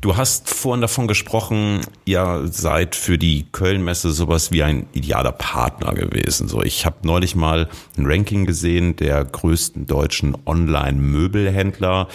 Du 0.02 0.16
hast 0.16 0.50
vorhin 0.50 0.80
davon 0.80 1.10
gesprochen, 1.10 1.82
ihr 2.06 2.44
seid 2.50 2.96
für 2.96 3.18
die 3.18 3.48
Kölnmesse 3.52 4.12
sowas 4.12 4.50
wie 4.50 4.64
ein 4.64 4.86
idealer 4.94 5.34
Partner 5.34 5.94
gewesen. 5.94 6.48
So, 6.48 6.64
ich 6.64 6.86
habe 6.86 6.96
neulich 7.04 7.36
mal 7.36 7.68
ein 7.98 8.06
Ranking 8.06 8.46
gesehen 8.46 8.96
der 8.96 9.26
größten 9.26 9.88
deutschen 9.88 10.38
Online-Möbelhändler 10.46 12.08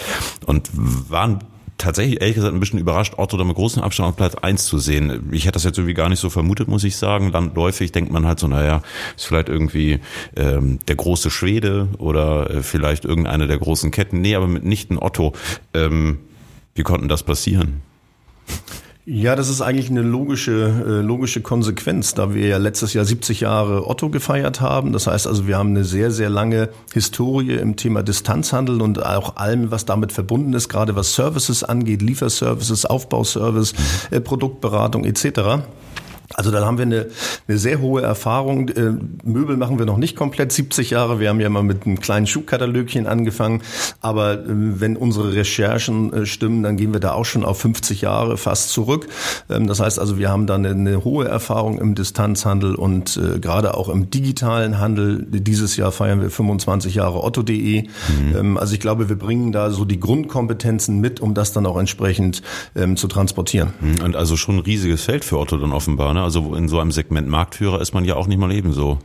und 0.47 0.71
waren 0.73 1.41
tatsächlich 1.77 2.23
ehrlich 2.23 2.37
gesagt 2.37 2.55
ein 2.55 2.61
bisschen 2.61 2.79
überrascht, 2.79 3.15
Otto 3.19 3.37
da 3.37 3.45
mit 3.45 3.57
großem 3.57 3.83
Abstand 3.83 4.09
auf 4.09 4.17
Platz 4.17 4.35
eins 4.37 4.65
zu 4.65 4.79
sehen. 4.79 5.29
Ich 5.33 5.45
hätte 5.45 5.53
das 5.53 5.65
jetzt 5.65 5.77
irgendwie 5.77 5.93
gar 5.93 6.09
nicht 6.09 6.21
so 6.21 6.31
vermutet, 6.31 6.69
muss 6.69 6.85
ich 6.85 6.97
sagen. 6.97 7.33
Landläufig 7.33 7.93
denkt 7.93 8.11
man 8.11 8.25
halt 8.25 8.39
so, 8.39 8.49
naja, 8.49 8.81
ist 9.15 9.27
vielleicht 9.27 9.51
irgendwie 9.51 10.01
ähm, 10.37 10.79
der 10.89 10.97
große 10.97 11.31
Schwede 11.31 11.89
oder 11.99 12.49
äh, 12.49 12.63
vielleicht 12.63 13.05
irgendeine 13.05 13.47
der 13.47 13.59
großen 13.59 13.91
Ketten. 13.91 14.23
Nee, 14.23 14.37
aber 14.37 14.49
mitnichten 14.49 14.99
Otto. 14.99 15.35
Ähm, 15.75 16.21
wie 16.75 16.83
konnten 16.83 17.09
das 17.09 17.23
passieren? 17.23 17.83
Ja, 19.07 19.37
das 19.37 19.51
ist 19.51 19.61
eigentlich 19.61 19.91
eine 19.91 20.01
logische, 20.01 20.53
äh, 20.87 21.03
logische 21.03 21.43
Konsequenz, 21.43 22.15
da 22.15 22.33
wir 22.33 22.47
ja 22.47 22.57
letztes 22.57 22.95
Jahr 22.95 23.05
70 23.05 23.41
Jahre 23.41 23.87
Otto 23.87 24.09
gefeiert 24.09 24.63
haben. 24.63 24.95
Das 24.95 25.07
heißt 25.07 25.27
also, 25.27 25.47
wir 25.47 25.59
haben 25.59 25.71
eine 25.71 25.85
sehr, 25.85 26.11
sehr 26.11 26.31
lange 26.31 26.71
Historie 26.95 27.57
im 27.57 27.77
Thema 27.77 28.03
Distanzhandel 28.03 28.81
und 28.81 29.05
auch 29.05 29.37
allem, 29.37 29.71
was 29.71 29.85
damit 29.85 30.11
verbunden 30.13 30.55
ist, 30.55 30.71
gerade 30.71 30.97
was 30.97 31.15
Services 31.15 31.63
angeht, 31.65 32.01
Lieferservices, 32.01 32.87
Aufbauservice, 32.87 33.75
mhm. 34.11 34.25
Produktberatung 34.25 35.05
etc. 35.05 35.61
Also 36.33 36.51
da 36.51 36.65
haben 36.65 36.79
wir 36.79 36.87
eine, 36.87 37.07
eine 37.47 37.59
sehr 37.59 37.81
hohe 37.81 38.03
Erfahrung. 38.03 38.69
Äh, 38.71 38.93
Möbel 39.25 39.57
machen 39.57 39.79
wir 39.79 39.87
noch 39.87 39.99
nicht 39.99 40.17
komplett 40.17 40.53
70 40.53 40.91
Jahre. 40.91 41.21
Wir 41.21 41.29
haben 41.29 41.41
ja 41.41 41.49
mal 41.49 41.63
mit 41.63 41.85
einem 41.87 42.01
kleinen 42.01 42.27
Schuhkatalogchen 42.27 43.07
angefangen. 43.07 43.63
Aber 44.01 44.35
äh, 44.35 44.45
wenn 44.47 44.97
unsere 44.97 45.35
Recherchen 45.35 46.13
äh, 46.13 46.27
stimmen, 46.27 46.63
dann 46.63 46.77
gehen 46.77 46.93
wir 46.93 47.01
da 47.01 47.13
auch 47.13 47.25
schon 47.25 47.45
auf 47.45 47.61
50 47.61 48.01
Jahre 48.01 48.37
fast 48.37 48.71
zurück. 48.71 49.07
Ähm, 49.51 49.67
das 49.67 49.81
heißt 49.81 49.99
also, 49.99 50.19
wir 50.19 50.31
haben 50.31 50.47
da 50.47 50.55
eine, 50.55 50.71
eine 50.71 51.05
hohe 51.05 51.29
Erfahrung 51.29 51.79
im 51.79 51.95
Distanzhandel 51.95 52.75
und 52.75 53.21
gerade 53.41 53.75
auch 53.75 53.89
im 53.89 54.11
digitalen 54.11 54.79
Handel. 54.79 55.25
Dieses 55.29 55.77
Jahr 55.77 55.93
feiern 55.93 56.21
wir 56.21 56.31
25 56.31 56.95
Jahre 56.95 57.23
Otto.de. 57.23 57.83
Mhm. 57.83 57.89
Ähm, 58.37 58.57
also 58.57 58.75
ich 58.75 58.81
glaube, 58.81 59.09
wir 59.09 59.17
bringen 59.17 59.53
da 59.53 59.71
so 59.71 59.85
die 59.85 60.01
Grundkompetenzen 60.01 61.01
mit, 61.01 61.21
um 61.21 61.35
das 61.35 61.53
dann 61.53 61.67
auch 61.67 61.77
entsprechend 61.77 62.43
ähm, 62.75 62.97
zu 62.97 63.09
transportieren. 63.09 63.75
Mhm. 63.81 64.05
Und 64.05 64.17
also 64.17 64.37
schon 64.37 64.57
ein 64.57 64.61
riesiges 64.61 65.03
Feld 65.03 65.25
für 65.25 65.39
Otto 65.39 65.57
dann 65.57 65.73
offenbar. 65.73 66.14
Ne? 66.15 66.23
Also 66.23 66.55
in 66.55 66.69
so 66.69 66.81
einem 66.81 66.93
Segment 66.93 67.29
Marktführer 67.29 67.81
ist 67.81 67.93
man 67.93 68.05
ja 68.05 68.17
auch 68.17 68.27
nicht 68.27 68.39
mal 68.39 68.53
ebenso. 68.53 68.99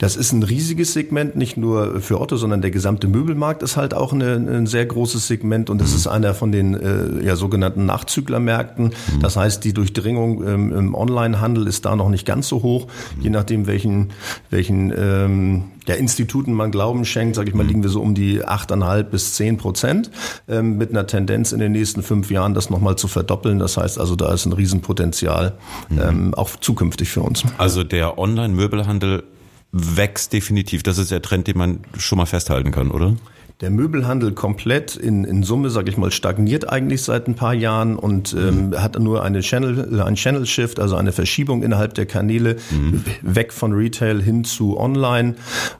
Das 0.00 0.16
ist 0.16 0.32
ein 0.32 0.42
riesiges 0.42 0.94
Segment, 0.94 1.36
nicht 1.36 1.58
nur 1.58 2.00
für 2.00 2.22
Otto, 2.22 2.36
sondern 2.36 2.62
der 2.62 2.70
gesamte 2.70 3.06
Möbelmarkt 3.06 3.62
ist 3.62 3.76
halt 3.76 3.92
auch 3.92 4.14
eine, 4.14 4.36
ein 4.36 4.66
sehr 4.66 4.86
großes 4.86 5.28
Segment 5.28 5.68
und 5.68 5.78
das 5.78 5.90
mhm. 5.90 5.96
ist 5.96 6.06
einer 6.06 6.32
von 6.32 6.50
den 6.52 6.72
äh, 6.72 7.22
ja, 7.22 7.36
sogenannten 7.36 7.84
Nachzüglermärkten. 7.84 8.86
Mhm. 8.86 9.20
Das 9.20 9.36
heißt, 9.36 9.62
die 9.62 9.74
Durchdringung 9.74 10.42
ähm, 10.48 10.72
im 10.72 10.94
Onlinehandel 10.94 11.66
ist 11.66 11.84
da 11.84 11.96
noch 11.96 12.08
nicht 12.08 12.24
ganz 12.24 12.48
so 12.48 12.62
hoch, 12.62 12.86
mhm. 12.86 13.22
je 13.24 13.30
nachdem 13.30 13.66
welchen 13.66 14.08
welchen 14.48 14.90
ähm, 14.96 15.64
ja, 15.86 15.96
Instituten 15.96 16.54
man 16.54 16.70
Glauben 16.70 17.04
schenkt, 17.04 17.36
sage 17.36 17.50
ich 17.50 17.54
mal, 17.54 17.66
liegen 17.66 17.82
wir 17.82 17.90
so 17.90 18.00
um 18.00 18.14
die 18.14 18.42
8,5 18.42 19.02
bis 19.02 19.34
10 19.34 19.58
Prozent 19.58 20.10
ähm, 20.48 20.78
mit 20.78 20.90
einer 20.90 21.06
Tendenz 21.06 21.52
in 21.52 21.58
den 21.58 21.72
nächsten 21.72 22.02
fünf 22.02 22.30
Jahren 22.30 22.54
das 22.54 22.70
nochmal 22.70 22.96
zu 22.96 23.06
verdoppeln. 23.06 23.58
Das 23.58 23.76
heißt 23.76 24.00
also, 24.00 24.16
da 24.16 24.32
ist 24.32 24.46
ein 24.46 24.54
Riesenpotenzial 24.54 25.58
ähm, 25.90 26.32
auch 26.32 26.56
zukünftig 26.56 27.10
für 27.10 27.20
uns. 27.20 27.44
Also 27.58 27.84
der 27.84 28.18
Online-Möbelhandel 28.18 29.24
wächst 29.72 30.32
definitiv. 30.32 30.82
Das 30.82 30.98
ist 30.98 31.10
der 31.10 31.22
Trend, 31.22 31.46
den 31.46 31.58
man 31.58 31.80
schon 31.96 32.18
mal 32.18 32.26
festhalten 32.26 32.72
kann, 32.72 32.90
oder? 32.90 33.16
Der 33.60 33.68
Möbelhandel 33.68 34.32
komplett 34.32 34.96
in, 34.96 35.24
in 35.24 35.42
Summe, 35.42 35.68
sage 35.68 35.90
ich 35.90 35.98
mal, 35.98 36.10
stagniert 36.10 36.70
eigentlich 36.70 37.02
seit 37.02 37.28
ein 37.28 37.34
paar 37.34 37.52
Jahren 37.52 37.96
und 37.96 38.32
ähm, 38.32 38.68
mhm. 38.68 38.82
hat 38.82 38.98
nur 38.98 39.22
eine 39.22 39.40
Channel, 39.40 40.00
ein 40.00 40.14
Channel 40.14 40.46
Shift, 40.46 40.80
also 40.80 40.96
eine 40.96 41.12
Verschiebung 41.12 41.62
innerhalb 41.62 41.92
der 41.92 42.06
Kanäle 42.06 42.56
mhm. 42.70 43.04
weg 43.20 43.52
von 43.52 43.74
Retail 43.74 44.22
hin 44.22 44.44
zu 44.44 44.78
Online. 44.78 45.34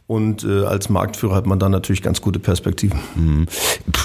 Und 0.06 0.44
äh, 0.44 0.64
als 0.64 0.90
Marktführer 0.90 1.34
hat 1.34 1.46
man 1.46 1.58
dann 1.58 1.72
natürlich 1.72 2.02
ganz 2.02 2.20
gute 2.20 2.38
Perspektiven. 2.38 3.00
Mhm. 3.14 3.46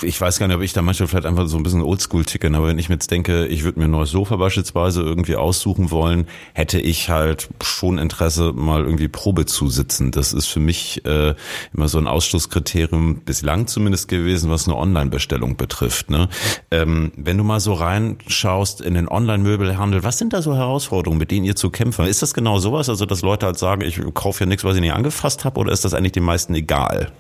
Ich 0.04 0.22
weiß 0.22 0.40
gar 0.40 0.48
nicht, 0.48 0.56
ob 0.56 0.64
ich 0.64 0.72
da 0.72 0.82
manchmal 0.82 1.10
vielleicht 1.10 1.26
einfach 1.26 1.48
so 1.48 1.58
ein 1.58 1.64
bisschen 1.64 1.82
Oldschool 1.82 2.24
ticken, 2.24 2.56
aber 2.56 2.68
wenn 2.68 2.80
ich 2.80 2.88
mir 2.88 2.96
jetzt 2.96 3.12
denke, 3.12 3.46
ich 3.48 3.66
würde 3.66 3.80
mir 3.80 3.86
ein 3.86 3.92
neues 3.92 4.12
Sofa 4.12 4.38
beispielsweise 4.38 5.02
irgendwie 5.02 5.36
aussuchen 5.36 5.92
wollen, 5.92 6.28
hätte 6.54 6.80
ich 6.80 7.10
halt 7.10 7.50
schon 7.62 7.98
Interesse, 7.98 8.54
mal 8.54 8.86
irgendwie 8.86 9.10
Probe 9.10 9.46
zu 9.46 9.68
sitzen. 9.68 10.12
Das 10.12 10.32
ist 10.32 10.46
für 10.46 10.62
mich 10.62 11.04
äh, 11.06 11.36
immer 11.74 11.90
so 11.90 11.98
ein 11.98 12.08
Ausschlusskriterium 12.08 13.20
bislang 13.26 13.65
zumindest 13.68 14.08
gewesen, 14.08 14.50
was 14.50 14.68
eine 14.68 14.78
Online-Bestellung 14.78 15.58
betrifft. 15.58 16.10
Ne? 16.10 16.30
Ähm, 16.72 17.12
wenn 17.16 17.38
du 17.38 17.44
mal 17.44 17.60
so 17.60 17.74
reinschaust 17.74 18.82
in 18.82 18.94
den 18.94 19.08
Online-Möbelhandel, 19.08 20.04
was 20.04 20.18
sind 20.18 20.34
da 20.34 20.42
so 20.42 20.56
Herausforderungen, 20.56 21.20
mit 21.20 21.32
denen 21.32 21.46
ihr 21.46 21.56
zu 21.56 21.70
kämpfen? 21.70 22.06
Ist 22.06 22.22
das 22.22 22.34
genau 22.34 22.60
sowas, 22.60 22.90
also 22.90 23.06
dass 23.06 23.22
Leute 23.22 23.46
halt 23.46 23.58
sagen, 23.58 23.82
ich 23.82 24.02
kaufe 24.14 24.44
ja 24.44 24.46
nichts, 24.48 24.64
was 24.64 24.76
ich 24.76 24.82
nicht 24.82 24.94
angefasst 24.94 25.46
habe, 25.46 25.60
oder 25.60 25.72
ist 25.72 25.86
das 25.86 25.94
eigentlich 25.94 26.14
den 26.14 26.24
meisten 26.24 26.54
egal? 26.56 27.12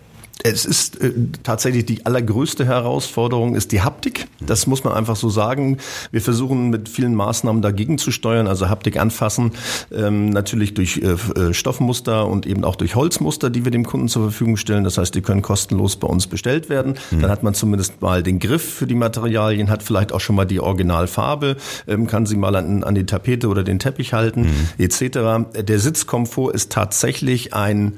Es 0.43 0.65
ist 0.65 1.01
äh, 1.01 1.13
tatsächlich 1.43 1.85
die 1.85 2.05
allergrößte 2.05 2.65
Herausforderung 2.65 3.55
ist 3.55 3.71
die 3.71 3.81
Haptik. 3.81 4.27
Das 4.45 4.67
muss 4.67 4.83
man 4.83 4.93
einfach 4.93 5.15
so 5.15 5.29
sagen. 5.29 5.77
Wir 6.11 6.21
versuchen 6.21 6.69
mit 6.69 6.89
vielen 6.89 7.15
Maßnahmen 7.15 7.61
dagegen 7.61 7.97
zu 7.97 8.11
steuern, 8.11 8.47
also 8.47 8.69
Haptik 8.69 8.99
anfassen, 8.99 9.53
ähm, 9.93 10.29
natürlich 10.29 10.73
durch 10.73 10.97
äh, 10.97 11.13
äh, 11.39 11.53
Stoffmuster 11.53 12.27
und 12.27 12.45
eben 12.45 12.65
auch 12.65 12.75
durch 12.75 12.95
Holzmuster, 12.95 13.49
die 13.49 13.63
wir 13.63 13.71
dem 13.71 13.85
Kunden 13.85 14.09
zur 14.09 14.23
Verfügung 14.23 14.57
stellen. 14.57 14.83
Das 14.83 14.97
heißt, 14.97 15.15
die 15.15 15.21
können 15.21 15.41
kostenlos 15.41 15.95
bei 15.95 16.07
uns 16.07 16.27
bestellt 16.27 16.69
werden. 16.69 16.95
Mhm. 17.11 17.21
Dann 17.21 17.31
hat 17.31 17.41
man 17.41 17.53
zumindest 17.53 18.01
mal 18.01 18.21
den 18.21 18.39
Griff 18.39 18.73
für 18.75 18.87
die 18.87 18.95
Materialien, 18.95 19.69
hat 19.69 19.83
vielleicht 19.83 20.11
auch 20.11 20.19
schon 20.19 20.35
mal 20.35 20.45
die 20.45 20.59
Originalfarbe, 20.59 21.55
ähm, 21.87 22.07
kann 22.07 22.25
sie 22.25 22.35
mal 22.35 22.55
an, 22.55 22.83
an 22.83 22.93
die 22.93 23.05
Tapete 23.05 23.47
oder 23.47 23.63
den 23.63 23.79
Teppich 23.79 24.11
halten, 24.11 24.41
mhm. 24.41 24.83
etc. 24.83 25.61
Der 25.61 25.79
Sitzkomfort 25.79 26.51
ist 26.51 26.73
tatsächlich 26.73 27.53
ein, 27.53 27.97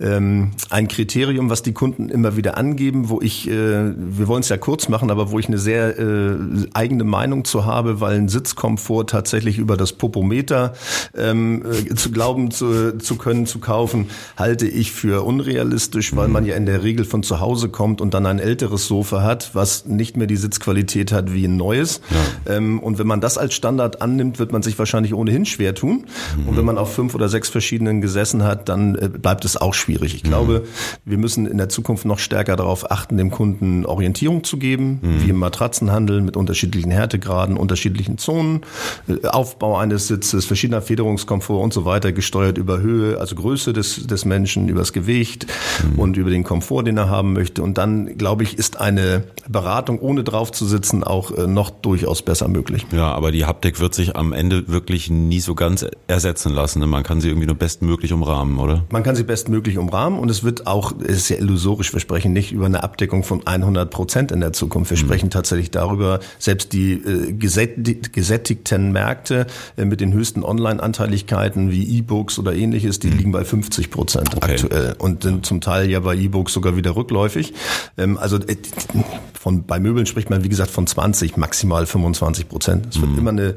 ähm, 0.00 0.52
ein 0.70 0.88
Kriterium, 0.88 1.50
was 1.50 1.62
die 1.62 1.73
Kunden 1.74 2.08
immer 2.08 2.36
wieder 2.36 2.56
angeben, 2.56 3.08
wo 3.08 3.20
ich, 3.20 3.48
äh, 3.48 3.92
wir 3.96 4.28
wollen 4.28 4.40
es 4.40 4.48
ja 4.48 4.56
kurz 4.56 4.88
machen, 4.88 5.10
aber 5.10 5.30
wo 5.30 5.38
ich 5.38 5.48
eine 5.48 5.58
sehr 5.58 5.98
äh, 5.98 6.36
eigene 6.72 7.04
Meinung 7.04 7.44
zu 7.44 7.64
habe, 7.64 8.00
weil 8.00 8.16
ein 8.16 8.28
Sitzkomfort 8.28 9.06
tatsächlich 9.10 9.58
über 9.58 9.76
das 9.76 9.92
Popometer 9.92 10.74
ähm, 11.16 11.64
äh, 11.64 11.94
zu 11.94 12.10
glauben 12.10 12.50
zu, 12.50 12.98
zu 12.98 13.16
können, 13.16 13.46
zu 13.46 13.58
kaufen, 13.58 14.06
halte 14.36 14.66
ich 14.66 14.92
für 14.92 15.24
unrealistisch, 15.24 16.14
weil 16.16 16.28
man 16.28 16.46
ja 16.46 16.56
in 16.56 16.66
der 16.66 16.82
Regel 16.82 17.04
von 17.04 17.22
zu 17.22 17.40
Hause 17.40 17.68
kommt 17.68 18.00
und 18.00 18.14
dann 18.14 18.26
ein 18.26 18.38
älteres 18.38 18.86
Sofa 18.86 19.22
hat, 19.22 19.54
was 19.54 19.86
nicht 19.86 20.16
mehr 20.16 20.26
die 20.26 20.36
Sitzqualität 20.36 21.12
hat 21.12 21.32
wie 21.32 21.44
ein 21.44 21.56
neues. 21.56 22.00
Ja. 22.46 22.56
Ähm, 22.56 22.80
und 22.80 22.98
wenn 22.98 23.06
man 23.06 23.20
das 23.20 23.38
als 23.38 23.54
Standard 23.54 24.02
annimmt, 24.02 24.38
wird 24.38 24.52
man 24.52 24.62
sich 24.62 24.78
wahrscheinlich 24.78 25.14
ohnehin 25.14 25.46
schwer 25.46 25.74
tun. 25.74 26.06
Mhm. 26.36 26.48
Und 26.48 26.56
wenn 26.56 26.64
man 26.64 26.78
auf 26.78 26.94
fünf 26.94 27.14
oder 27.14 27.28
sechs 27.28 27.48
verschiedenen 27.48 28.00
gesessen 28.00 28.44
hat, 28.44 28.68
dann 28.68 28.94
äh, 28.94 29.08
bleibt 29.08 29.44
es 29.44 29.56
auch 29.56 29.74
schwierig. 29.74 30.14
Ich 30.14 30.24
mhm. 30.24 30.28
glaube, 30.28 30.64
wir 31.04 31.18
müssen 31.18 31.46
in 31.46 31.58
der 31.58 31.63
Zukunft 31.68 32.04
noch 32.04 32.18
stärker 32.18 32.56
darauf 32.56 32.90
achten, 32.90 33.16
dem 33.16 33.30
Kunden 33.30 33.86
Orientierung 33.86 34.44
zu 34.44 34.58
geben, 34.58 35.00
mhm. 35.02 35.24
wie 35.24 35.30
im 35.30 35.36
Matratzenhandel 35.36 36.20
mit 36.20 36.36
unterschiedlichen 36.36 36.90
Härtegraden, 36.90 37.56
unterschiedlichen 37.56 38.18
Zonen, 38.18 38.62
äh, 39.08 39.26
Aufbau 39.26 39.76
eines 39.76 40.08
Sitzes, 40.08 40.44
verschiedener 40.44 40.82
Federungskomfort 40.82 41.62
und 41.62 41.72
so 41.72 41.84
weiter, 41.84 42.12
gesteuert 42.12 42.58
über 42.58 42.80
Höhe, 42.80 43.18
also 43.18 43.34
Größe 43.34 43.72
des, 43.72 44.06
des 44.06 44.24
Menschen, 44.24 44.68
über 44.68 44.80
das 44.80 44.92
Gewicht 44.92 45.46
mhm. 45.82 45.98
und 45.98 46.16
über 46.16 46.30
den 46.30 46.44
Komfort, 46.44 46.84
den 46.84 46.96
er 46.96 47.08
haben 47.08 47.32
möchte. 47.32 47.62
Und 47.62 47.78
dann, 47.78 48.16
glaube 48.18 48.42
ich, 48.42 48.58
ist 48.58 48.80
eine 48.80 49.24
Beratung, 49.48 49.98
ohne 50.00 50.24
drauf 50.24 50.52
zu 50.52 50.66
sitzen, 50.66 51.04
auch 51.04 51.30
äh, 51.30 51.46
noch 51.46 51.70
durchaus 51.70 52.22
besser 52.22 52.48
möglich. 52.48 52.86
Ja, 52.92 53.12
aber 53.12 53.32
die 53.32 53.44
Haptik 53.44 53.80
wird 53.80 53.94
sich 53.94 54.16
am 54.16 54.32
Ende 54.32 54.68
wirklich 54.68 55.10
nie 55.10 55.40
so 55.40 55.54
ganz 55.54 55.86
ersetzen 56.06 56.52
lassen. 56.52 56.80
Ne? 56.80 56.86
Man 56.86 57.02
kann 57.02 57.20
sie 57.20 57.28
irgendwie 57.28 57.46
nur 57.46 57.56
bestmöglich 57.56 58.12
umrahmen, 58.12 58.58
oder? 58.58 58.84
Man 58.90 59.02
kann 59.02 59.16
sie 59.16 59.24
bestmöglich 59.24 59.78
umrahmen 59.78 60.18
und 60.18 60.30
es 60.30 60.44
wird 60.44 60.66
auch, 60.66 60.92
es 61.02 61.16
ist 61.16 61.28
ja 61.30 61.36
illusorisch, 61.54 61.92
wir 61.92 62.00
sprechen 62.00 62.32
nicht 62.32 62.52
über 62.52 62.66
eine 62.66 62.82
Abdeckung 62.82 63.22
von 63.22 63.46
100 63.46 63.90
Prozent 63.90 64.32
in 64.32 64.40
der 64.40 64.52
Zukunft. 64.52 64.90
Wir 64.90 64.98
mhm. 64.98 65.02
sprechen 65.02 65.30
tatsächlich 65.30 65.70
darüber, 65.70 66.20
selbst 66.38 66.72
die 66.72 66.94
äh, 66.94 67.32
gesättigten 67.32 68.92
Märkte 68.92 69.46
äh, 69.76 69.84
mit 69.84 70.00
den 70.00 70.12
höchsten 70.12 70.42
Online-Anteiligkeiten 70.42 71.70
wie 71.70 71.98
E-Books 71.98 72.38
oder 72.38 72.54
ähnliches, 72.54 72.98
die 72.98 73.08
mhm. 73.08 73.16
liegen 73.16 73.32
bei 73.32 73.44
50 73.44 73.90
Prozent 73.90 74.36
okay. 74.36 74.52
aktuell 74.52 74.96
und 74.98 75.22
sind 75.22 75.46
zum 75.46 75.60
Teil 75.60 75.88
ja 75.88 76.00
bei 76.00 76.16
E-Books 76.16 76.52
sogar 76.52 76.76
wieder 76.76 76.96
rückläufig. 76.96 77.54
Ähm, 77.96 78.18
also 78.18 78.36
äh, 78.38 78.56
von, 79.32 79.64
bei 79.64 79.78
Möbeln 79.78 80.06
spricht 80.06 80.30
man, 80.30 80.42
wie 80.42 80.48
gesagt, 80.48 80.70
von 80.70 80.86
20, 80.86 81.36
maximal 81.36 81.86
25 81.86 82.48
Prozent. 82.48 82.86
Es 82.90 83.00
wird 83.00 83.12
mhm. 83.12 83.18
immer 83.18 83.30
eine, 83.30 83.54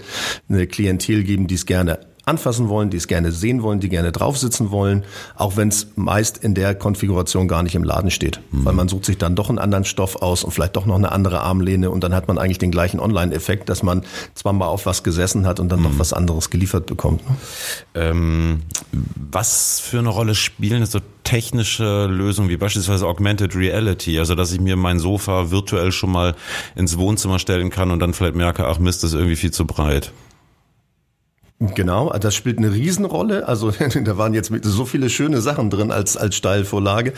eine 0.50 0.68
Klientel 0.68 1.24
geben, 1.24 1.48
die 1.48 1.56
es 1.56 1.66
gerne 1.66 2.00
anfassen 2.28 2.70
wollen, 2.70 2.90
die 2.90 2.98
es 2.98 3.08
gerne 3.08 3.32
sehen 3.32 3.64
wollen, 3.64 3.80
die 3.80 3.90
gerne 3.90 4.12
draufsitzen 4.12 4.72
wollen, 4.72 5.04
auch 5.36 5.56
wenn 5.56 5.70
es 5.70 5.88
meist 5.96 6.38
in 6.38 6.54
der 6.54 6.76
Konfiguration 6.76 7.48
gar 7.48 7.64
nicht 7.64 7.76
im 7.76 7.84
Laden 7.84 8.12
steht. 8.12 8.42
Mhm. 8.52 8.66
Weil 8.66 8.74
man 8.74 8.88
sucht 8.88 9.06
sich 9.06 9.18
dann 9.18 9.36
doch 9.36 9.50
einen 9.50 9.60
anderen 9.60 9.86
Stoff 9.86 10.18
aus 10.18 10.44
und 10.44 10.52
vielleicht 10.52 10.76
doch 10.76 10.86
noch 10.86 10.96
eine 10.96 11.12
andere 11.12 11.42
Armlehne 11.42 11.90
und 11.90 12.04
dann 12.04 12.14
hat 12.14 12.28
man 12.28 12.38
eigentlich 12.38 12.58
den 12.58 12.72
gleichen 12.72 13.00
Online-Effekt, 13.00 13.70
dass 13.70 13.84
man 13.84 14.04
zwar 14.34 14.54
mal 14.54 14.68
auf 14.68 14.86
was 14.86 15.04
gesessen 15.04 15.46
hat 15.46 15.60
und 15.60 15.70
dann 15.70 15.80
mhm. 15.80 15.86
noch 15.86 16.00
was 16.00 16.14
anderes 16.14 16.50
geliefert 16.50 16.86
bekommt. 16.86 17.28
Ne? 17.30 17.36
Ähm, 17.96 18.62
was 18.92 19.80
für 19.80 20.00
eine 20.00 20.10
Rolle 20.10 20.36
spielen 20.36 20.86
so 20.86 21.00
technische 21.24 22.06
Lösungen 22.08 22.50
wie 22.50 22.58
beispielsweise 22.58 23.06
Augmented 23.06 23.56
Reality, 23.56 24.18
also 24.18 24.34
dass 24.34 24.52
ich 24.54 24.62
mir 24.62 24.78
mein 24.78 25.00
Sofa 25.00 25.52
virtuell 25.52 25.92
schon 25.92 26.12
mal 26.12 26.36
ins 26.76 26.98
Wohnzimmer 26.98 27.38
stellen 27.38 27.70
kann 27.70 27.92
und 27.92 28.00
dann 28.00 28.14
vielleicht 28.14 28.36
merke, 28.36 28.66
ach 28.66 28.80
Mist, 28.80 29.04
das 29.04 29.12
ist 29.12 29.16
irgendwie 29.16 29.36
viel 29.36 29.52
zu 29.52 29.66
breit. 29.66 30.14
Genau, 31.60 32.12
das 32.12 32.36
spielt 32.36 32.60
eine 32.60 32.72
Riesenrolle. 32.72 33.48
Also 33.48 33.72
da 34.04 34.18
waren 34.18 34.36
jetzt 34.36 34.52
so 34.62 34.86
viele 34.86 35.10
schöne 35.10 35.42
Sachen 35.42 35.72
drin 35.72 35.92
als 35.92 36.16
als 36.16 36.36
Steilvorlage. 36.36 37.14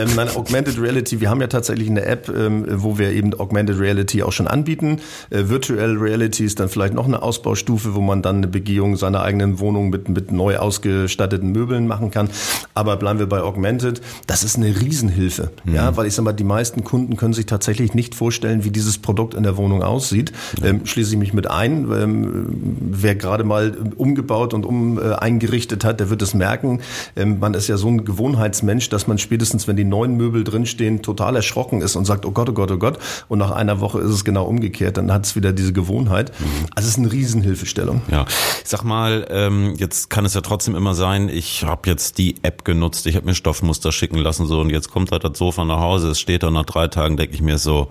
Ähm, 0.00 0.08
meine 0.16 0.34
Augmented 0.34 0.80
Reality, 0.80 1.20
wir 1.20 1.30
haben 1.30 1.40
ja 1.40 1.46
tatsächlich 1.46 1.88
eine 1.88 2.04
App, 2.04 2.28
ähm, 2.28 2.66
wo 2.68 2.98
wir 2.98 3.12
eben 3.12 3.32
Augmented 3.38 3.78
Reality 3.78 4.24
auch 4.24 4.32
schon 4.32 4.48
anbieten. 4.48 4.98
Äh, 5.30 5.44
Virtual 5.48 5.96
Reality 5.96 6.44
ist 6.44 6.58
dann 6.58 6.68
vielleicht 6.68 6.92
noch 6.92 7.06
eine 7.06 7.22
Ausbaustufe, 7.22 7.94
wo 7.94 8.00
man 8.00 8.20
dann 8.20 8.38
eine 8.38 8.48
Begehung 8.48 8.96
seiner 8.96 9.22
eigenen 9.22 9.60
Wohnung 9.60 9.90
mit 9.90 10.08
mit 10.08 10.32
neu 10.32 10.56
ausgestatteten 10.56 11.52
Möbeln 11.52 11.86
machen 11.86 12.10
kann. 12.10 12.30
Aber 12.74 12.96
bleiben 12.96 13.20
wir 13.20 13.28
bei 13.28 13.42
Augmented, 13.42 14.00
das 14.26 14.42
ist 14.42 14.56
eine 14.56 14.80
Riesenhilfe, 14.80 15.52
mhm. 15.62 15.74
ja, 15.74 15.96
weil 15.96 16.08
ich 16.08 16.14
sag 16.14 16.24
mal, 16.24 16.32
die 16.32 16.42
meisten 16.42 16.82
Kunden 16.82 17.16
können 17.16 17.32
sich 17.32 17.46
tatsächlich 17.46 17.94
nicht 17.94 18.16
vorstellen, 18.16 18.64
wie 18.64 18.70
dieses 18.70 18.98
Produkt 18.98 19.34
in 19.34 19.44
der 19.44 19.56
Wohnung 19.56 19.84
aussieht. 19.84 20.32
Ähm, 20.64 20.84
schließe 20.84 21.12
ich 21.12 21.18
mich 21.18 21.32
mit 21.32 21.48
ein. 21.48 21.88
Ähm, 21.92 22.46
wer 22.90 23.14
gerade 23.14 23.44
mal 23.44 23.83
umgebaut 23.96 24.54
und 24.54 24.66
um 24.66 24.98
äh, 24.98 25.12
eingerichtet 25.14 25.84
hat, 25.84 26.00
der 26.00 26.10
wird 26.10 26.22
es 26.22 26.34
merken. 26.34 26.80
Ähm, 27.16 27.38
man 27.38 27.54
ist 27.54 27.68
ja 27.68 27.76
so 27.76 27.88
ein 27.88 28.04
Gewohnheitsmensch, 28.04 28.88
dass 28.88 29.06
man 29.06 29.18
spätestens, 29.18 29.68
wenn 29.68 29.76
die 29.76 29.84
neuen 29.84 30.16
Möbel 30.16 30.44
drinstehen, 30.44 31.02
total 31.02 31.36
erschrocken 31.36 31.80
ist 31.80 31.96
und 31.96 32.04
sagt, 32.04 32.26
oh 32.26 32.30
Gott, 32.30 32.48
oh 32.48 32.52
Gott, 32.52 32.70
oh 32.70 32.78
Gott. 32.78 32.98
Und 33.28 33.38
nach 33.38 33.50
einer 33.50 33.80
Woche 33.80 34.00
ist 34.00 34.10
es 34.10 34.24
genau 34.24 34.44
umgekehrt. 34.44 34.96
Dann 34.96 35.12
hat 35.12 35.26
es 35.26 35.36
wieder 35.36 35.52
diese 35.52 35.72
Gewohnheit. 35.72 36.32
Mhm. 36.38 36.66
Also 36.74 36.88
es 36.88 36.94
ist 36.94 36.98
eine 36.98 37.12
Riesenhilfestellung. 37.12 38.02
Ja, 38.10 38.24
ich 38.62 38.68
sag 38.68 38.84
mal, 38.84 39.26
ähm, 39.30 39.74
jetzt 39.76 40.10
kann 40.10 40.24
es 40.24 40.34
ja 40.34 40.40
trotzdem 40.40 40.74
immer 40.74 40.94
sein, 40.94 41.28
ich 41.28 41.64
habe 41.64 41.88
jetzt 41.88 42.18
die 42.18 42.36
App 42.42 42.64
genutzt, 42.64 43.06
ich 43.06 43.16
habe 43.16 43.26
mir 43.26 43.34
Stoffmuster 43.34 43.92
schicken 43.92 44.18
lassen 44.18 44.46
so 44.46 44.60
und 44.60 44.70
jetzt 44.70 44.90
kommt 44.90 45.12
halt 45.12 45.24
das 45.24 45.38
Sofa 45.38 45.64
nach 45.64 45.80
Hause, 45.80 46.10
es 46.10 46.20
steht 46.20 46.42
da 46.42 46.50
nach 46.50 46.64
drei 46.64 46.88
Tagen, 46.88 47.16
denke 47.16 47.34
ich 47.34 47.42
mir 47.42 47.58
so, 47.58 47.88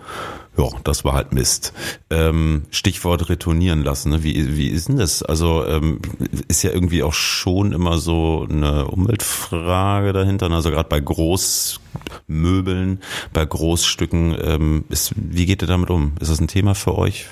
ja, 0.57 0.69
das 0.83 1.03
war 1.03 1.13
halt 1.13 1.33
Mist. 1.33 1.73
Ähm, 2.09 2.63
Stichwort 2.69 3.29
retournieren 3.29 3.83
lassen. 3.83 4.11
Ne? 4.11 4.23
Wie, 4.23 4.55
wie 4.55 4.67
ist 4.67 4.87
denn 4.87 4.97
das? 4.97 5.23
Also 5.23 5.65
ähm, 5.65 5.99
ist 6.47 6.63
ja 6.63 6.71
irgendwie 6.71 7.03
auch 7.03 7.13
schon 7.13 7.71
immer 7.71 7.97
so 7.97 8.47
eine 8.49 8.85
Umweltfrage 8.85 10.13
dahinter. 10.13 10.51
Also 10.51 10.69
gerade 10.69 10.89
bei 10.89 10.99
Großmöbeln, 10.99 13.01
bei 13.33 13.45
Großstücken, 13.45 14.37
ähm, 14.39 14.85
ist, 14.89 15.13
wie 15.15 15.45
geht 15.45 15.63
ihr 15.63 15.67
damit 15.67 15.89
um? 15.89 16.13
Ist 16.19 16.29
das 16.29 16.39
ein 16.39 16.47
Thema 16.47 16.75
für 16.75 16.97
euch? 16.97 17.25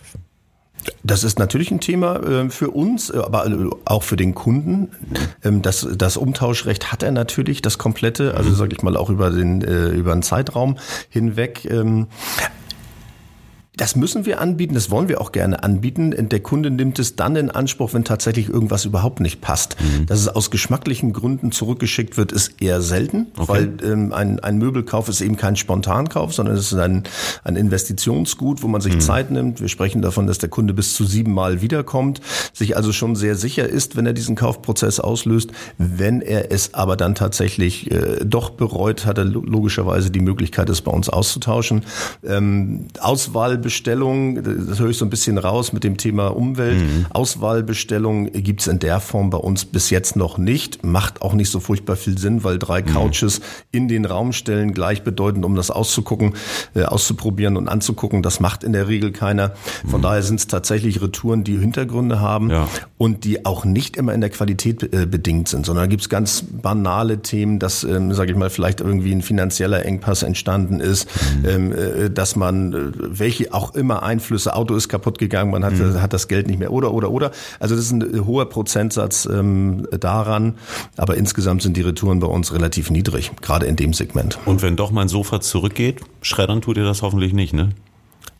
Das 1.03 1.23
ist 1.23 1.39
natürlich 1.39 1.71
ein 1.71 1.79
Thema 1.79 2.17
äh, 2.17 2.49
für 2.49 2.71
uns, 2.71 3.09
äh, 3.09 3.17
aber 3.17 3.45
äh, 3.45 3.69
auch 3.85 4.03
für 4.03 4.17
den 4.17 4.33
Kunden. 4.33 4.89
Ähm, 5.43 5.61
das, 5.61 5.87
das 5.95 6.17
Umtauschrecht 6.17 6.91
hat 6.91 7.03
er 7.03 7.11
natürlich, 7.11 7.61
das 7.61 7.77
komplette, 7.77 8.35
also 8.35 8.53
sage 8.53 8.75
ich 8.75 8.81
mal 8.81 8.97
auch 8.97 9.09
über 9.09 9.29
den 9.29 9.61
über 9.61 10.11
einen 10.11 10.23
Zeitraum 10.23 10.77
hinweg. 11.09 11.69
Das 13.77 13.95
müssen 13.95 14.25
wir 14.25 14.41
anbieten, 14.41 14.73
das 14.73 14.91
wollen 14.91 15.07
wir 15.07 15.21
auch 15.21 15.31
gerne 15.31 15.63
anbieten. 15.63 16.13
Der 16.29 16.41
Kunde 16.41 16.69
nimmt 16.69 16.99
es 16.99 17.15
dann 17.15 17.37
in 17.37 17.49
Anspruch, 17.49 17.93
wenn 17.93 18.03
tatsächlich 18.03 18.49
irgendwas 18.49 18.83
überhaupt 18.83 19.21
nicht 19.21 19.39
passt. 19.39 19.77
Mhm. 19.79 20.07
Dass 20.07 20.19
es 20.19 20.27
aus 20.27 20.51
geschmacklichen 20.51 21.13
Gründen 21.13 21.53
zurückgeschickt 21.53 22.17
wird, 22.17 22.33
ist 22.33 22.61
eher 22.61 22.81
selten, 22.81 23.27
okay. 23.37 23.47
weil 23.47 23.77
ähm, 23.81 24.11
ein, 24.11 24.41
ein 24.41 24.57
Möbelkauf 24.57 25.07
ist 25.07 25.21
eben 25.21 25.37
kein 25.37 25.55
Spontankauf, 25.55 26.33
sondern 26.33 26.57
es 26.57 26.73
ist 26.73 26.77
ein, 26.77 27.03
ein 27.45 27.55
Investitionsgut, 27.55 28.61
wo 28.61 28.67
man 28.67 28.81
sich 28.81 28.95
mhm. 28.95 28.99
Zeit 28.99 29.31
nimmt. 29.31 29.61
Wir 29.61 29.69
sprechen 29.69 30.01
davon, 30.01 30.27
dass 30.27 30.37
der 30.37 30.49
Kunde 30.49 30.73
bis 30.73 30.93
zu 30.93 31.05
siebenmal 31.05 31.61
wiederkommt, 31.61 32.19
sich 32.51 32.75
also 32.75 32.91
schon 32.91 33.15
sehr 33.15 33.35
sicher 33.35 33.69
ist, 33.69 33.95
wenn 33.95 34.05
er 34.05 34.13
diesen 34.13 34.35
Kaufprozess 34.35 34.99
auslöst. 34.99 35.51
Wenn 35.77 36.21
er 36.21 36.51
es 36.51 36.73
aber 36.73 36.97
dann 36.97 37.15
tatsächlich 37.15 37.89
äh, 37.89 38.25
doch 38.25 38.49
bereut, 38.49 39.05
hat 39.05 39.17
er 39.17 39.23
logischerweise 39.23 40.11
die 40.11 40.19
Möglichkeit, 40.19 40.69
es 40.69 40.81
bei 40.81 40.91
uns 40.91 41.07
auszutauschen. 41.07 41.83
Ähm, 42.27 42.87
Auswahl 42.99 43.60
Auswahlbestellung, 43.61 44.43
das 44.43 44.79
höre 44.79 44.89
ich 44.89 44.97
so 44.97 45.05
ein 45.05 45.09
bisschen 45.09 45.37
raus 45.37 45.73
mit 45.73 45.83
dem 45.83 45.97
Thema 45.97 46.27
Umwelt. 46.27 46.79
Mhm. 46.79 47.05
Auswahlbestellung 47.11 48.31
gibt 48.31 48.61
es 48.61 48.67
in 48.67 48.79
der 48.79 48.99
Form 48.99 49.29
bei 49.29 49.37
uns 49.37 49.65
bis 49.65 49.89
jetzt 49.89 50.15
noch 50.15 50.37
nicht. 50.37 50.83
Macht 50.83 51.21
auch 51.21 51.33
nicht 51.33 51.51
so 51.51 51.59
furchtbar 51.59 51.95
viel 51.95 52.17
Sinn, 52.17 52.43
weil 52.43 52.57
drei 52.57 52.81
mhm. 52.81 52.87
Couches 52.87 53.41
in 53.71 53.87
den 53.87 54.05
Raum 54.05 54.33
stellen, 54.33 54.73
gleichbedeutend, 54.73 55.45
um 55.45 55.55
das 55.55 55.69
auszugucken, 55.69 56.33
äh, 56.75 56.83
auszuprobieren 56.83 57.57
und 57.57 57.67
anzugucken. 57.67 58.23
Das 58.23 58.39
macht 58.39 58.63
in 58.63 58.73
der 58.73 58.87
Regel 58.87 59.11
keiner. 59.11 59.53
Von 59.87 59.99
mhm. 59.99 60.03
daher 60.03 60.23
sind 60.23 60.39
es 60.39 60.47
tatsächlich 60.47 61.01
Retouren, 61.01 61.43
die 61.43 61.57
Hintergründe 61.57 62.19
haben 62.19 62.49
ja. 62.49 62.67
und 62.97 63.23
die 63.23 63.45
auch 63.45 63.65
nicht 63.65 63.95
immer 63.95 64.13
in 64.13 64.21
der 64.21 64.31
Qualität 64.31 64.83
äh, 64.93 65.05
bedingt 65.05 65.49
sind, 65.49 65.65
sondern 65.65 65.83
da 65.83 65.87
gibt 65.87 66.01
es 66.01 66.09
ganz 66.09 66.43
banale 66.43 67.21
Themen, 67.21 67.59
dass, 67.59 67.83
ähm, 67.83 68.13
sage 68.13 68.31
ich 68.31 68.37
mal, 68.37 68.49
vielleicht 68.49 68.81
irgendwie 68.81 69.11
ein 69.11 69.21
finanzieller 69.21 69.85
Engpass 69.85 70.23
entstanden 70.23 70.79
ist, 70.79 71.07
mhm. 71.43 71.49
ähm, 71.49 71.71
äh, 71.71 72.09
dass 72.09 72.35
man 72.35 72.93
welche 72.97 73.50
auch 73.53 73.75
immer 73.75 74.03
Einflüsse. 74.03 74.55
Auto 74.55 74.75
ist 74.75 74.89
kaputt 74.89 75.17
gegangen, 75.17 75.51
man 75.51 75.63
hat, 75.63 75.73
mhm. 75.73 76.01
hat 76.01 76.13
das 76.13 76.27
Geld 76.27 76.47
nicht 76.47 76.59
mehr 76.59 76.71
oder 76.71 76.93
oder 76.93 77.11
oder. 77.11 77.31
Also 77.59 77.75
das 77.75 77.85
ist 77.85 77.91
ein 77.91 78.25
hoher 78.25 78.47
Prozentsatz 78.47 79.27
ähm, 79.31 79.87
daran, 79.99 80.55
aber 80.97 81.17
insgesamt 81.17 81.61
sind 81.61 81.77
die 81.77 81.81
Retouren 81.81 82.19
bei 82.19 82.27
uns 82.27 82.53
relativ 82.53 82.89
niedrig, 82.89 83.31
gerade 83.41 83.65
in 83.65 83.75
dem 83.75 83.93
Segment. 83.93 84.37
Und 84.45 84.61
wenn 84.61 84.75
doch 84.75 84.91
mein 84.91 85.07
Sofa 85.07 85.41
zurückgeht, 85.41 86.01
schreddern 86.21 86.61
tut 86.61 86.77
ihr 86.77 86.83
das 86.83 87.01
hoffentlich 87.01 87.33
nicht, 87.33 87.53
ne? 87.53 87.69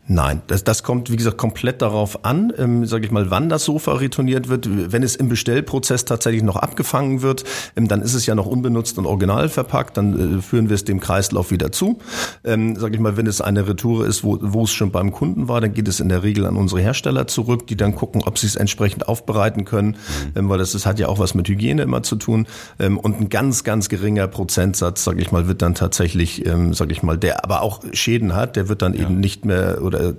Nein, 0.08 0.42
das, 0.48 0.64
das 0.64 0.82
kommt, 0.82 1.12
wie 1.12 1.16
gesagt, 1.16 1.38
komplett 1.38 1.80
darauf 1.80 2.24
an, 2.24 2.52
ähm, 2.58 2.84
sage 2.86 3.06
ich 3.06 3.12
mal, 3.12 3.30
wann 3.30 3.48
das 3.48 3.64
Sofa 3.64 3.92
retourniert 3.94 4.48
wird. 4.48 4.68
Wenn 4.92 5.04
es 5.04 5.14
im 5.14 5.28
Bestellprozess 5.28 6.04
tatsächlich 6.04 6.42
noch 6.42 6.56
abgefangen 6.56 7.22
wird, 7.22 7.44
ähm, 7.76 7.86
dann 7.86 8.02
ist 8.02 8.14
es 8.14 8.26
ja 8.26 8.34
noch 8.34 8.46
unbenutzt 8.46 8.98
und 8.98 9.06
original 9.06 9.48
verpackt, 9.48 9.96
dann 9.96 10.38
äh, 10.38 10.42
führen 10.42 10.68
wir 10.68 10.74
es 10.74 10.84
dem 10.84 10.98
Kreislauf 10.98 11.52
wieder 11.52 11.70
zu. 11.70 12.00
Ähm, 12.42 12.74
sage 12.74 12.96
ich 12.96 13.00
mal, 13.00 13.16
wenn 13.16 13.28
es 13.28 13.40
eine 13.40 13.68
Retour 13.68 14.04
ist, 14.04 14.24
wo, 14.24 14.38
wo 14.40 14.64
es 14.64 14.72
schon 14.72 14.90
beim 14.90 15.12
Kunden 15.12 15.46
war, 15.46 15.60
dann 15.60 15.72
geht 15.72 15.86
es 15.86 16.00
in 16.00 16.08
der 16.08 16.24
Regel 16.24 16.46
an 16.46 16.56
unsere 16.56 16.80
Hersteller 16.80 17.28
zurück, 17.28 17.68
die 17.68 17.76
dann 17.76 17.94
gucken, 17.94 18.22
ob 18.24 18.38
sie 18.38 18.48
es 18.48 18.56
entsprechend 18.56 19.06
aufbereiten 19.06 19.64
können, 19.64 19.90
mhm. 19.90 20.32
ähm, 20.34 20.48
weil 20.48 20.58
das, 20.58 20.72
das 20.72 20.84
hat 20.84 20.98
ja 20.98 21.06
auch 21.06 21.20
was 21.20 21.34
mit 21.34 21.48
Hygiene 21.48 21.80
immer 21.82 22.02
zu 22.02 22.16
tun. 22.16 22.48
Ähm, 22.80 22.98
und 22.98 23.20
ein 23.20 23.28
ganz, 23.28 23.62
ganz 23.62 23.88
geringer 23.88 24.26
Prozentsatz, 24.26 25.04
sage 25.04 25.22
ich 25.22 25.30
mal, 25.30 25.46
wird 25.46 25.62
dann 25.62 25.76
tatsächlich, 25.76 26.44
ähm, 26.44 26.74
sage 26.74 26.90
ich 26.90 27.04
mal, 27.04 27.16
der 27.16 27.44
aber 27.44 27.62
auch 27.62 27.82
Schäden 27.92 28.34
hat, 28.34 28.56
der 28.56 28.68
wird 28.68 28.82
dann 28.82 28.94
ja. 28.94 29.02
eben 29.02 29.20
nicht 29.20 29.44
mehr 29.44 29.78
oder 29.92 30.10
äh, 30.10 30.14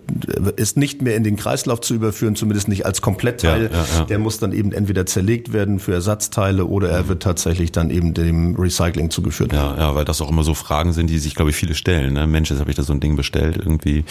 ist 0.55 0.77
nicht 0.77 1.01
mehr 1.01 1.15
in 1.15 1.23
den 1.23 1.35
Kreislauf 1.35 1.81
zu 1.81 1.93
überführen, 1.93 2.35
zumindest 2.35 2.67
nicht 2.67 2.85
als 2.85 3.01
Komplettteil. 3.01 3.65
Ja, 3.65 3.77
ja, 3.77 3.85
ja. 3.99 4.05
Der 4.05 4.19
muss 4.19 4.39
dann 4.39 4.53
eben 4.53 4.71
entweder 4.71 5.05
zerlegt 5.05 5.53
werden 5.53 5.79
für 5.79 5.93
Ersatzteile 5.93 6.65
oder 6.65 6.89
er 6.89 7.07
wird 7.07 7.23
tatsächlich 7.23 7.71
dann 7.71 7.89
eben 7.89 8.13
dem 8.13 8.55
Recycling 8.55 9.09
zugeführt. 9.09 9.53
Ja, 9.53 9.75
ja, 9.77 9.95
weil 9.95 10.05
das 10.05 10.21
auch 10.21 10.29
immer 10.29 10.43
so 10.43 10.53
Fragen 10.53 10.93
sind, 10.93 11.09
die 11.09 11.19
sich, 11.19 11.35
glaube 11.35 11.51
ich, 11.51 11.55
viele 11.55 11.75
stellen. 11.75 12.13
Ne? 12.13 12.27
Mensch, 12.27 12.49
jetzt 12.49 12.59
habe 12.59 12.69
ich 12.69 12.75
da 12.75 12.83
so 12.83 12.93
ein 12.93 12.99
Ding 12.99 13.15
bestellt, 13.15 13.57
irgendwie, 13.57 14.05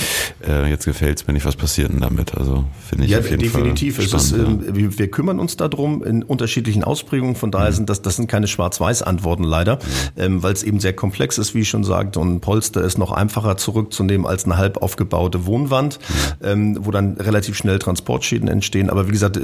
äh, 0.47 0.69
jetzt 0.69 0.85
gefällt's 0.85 1.27
mir 1.27 1.33
nicht, 1.33 1.47
was 1.47 1.57
passiert 1.57 1.93
denn 1.93 2.01
damit? 2.01 2.35
Also 2.37 2.65
finde 2.89 3.05
ich 3.05 3.11
ja, 3.11 3.19
auf 3.19 3.31
jeden 3.31 3.43
definitiv. 3.43 3.97
Fall 3.97 4.21
spannend, 4.21 4.63
ist, 4.63 4.77
äh, 4.77 4.99
wir 4.99 5.11
kümmern 5.11 5.39
uns 5.39 5.57
darum 5.57 6.03
in 6.03 6.23
unterschiedlichen 6.23 6.85
Ausprägungen. 6.85 7.37
Von 7.37 7.51
daher 7.51 7.71
mhm. 7.71 7.77
sind 7.77 7.91
das, 7.91 8.03
das 8.03 8.17
sind 8.17 8.29
keine 8.29 8.47
Schwarz-Weiß-Antworten 8.47 9.45
leider, 9.45 9.77
mhm. 9.77 10.23
ähm, 10.23 10.43
weil 10.43 10.53
es 10.53 10.63
eben 10.63 10.81
sehr 10.81 10.93
komplex 10.93 11.39
ist, 11.39 11.55
wie 11.55 11.61
ich 11.61 11.69
schon 11.69 11.85
sagte, 11.85 12.21
und 12.21 12.35
ein 12.35 12.41
Polster 12.41 12.83
ist 12.83 12.99
noch 12.99 13.13
einfacher 13.13 13.57
zurückzunehmen 13.57 14.27
als 14.27 14.45
eine 14.45 14.57
halb 14.57 14.83
aufgebaute 14.83 15.47
Wohnwand. 15.53 15.99
Ähm, 16.43 16.79
wo 16.81 16.91
dann 16.91 17.17
relativ 17.19 17.57
schnell 17.57 17.79
Transportschäden 17.79 18.49
entstehen. 18.49 18.91
Aber 18.91 19.07
wie 19.07 19.13
gesagt, 19.13 19.39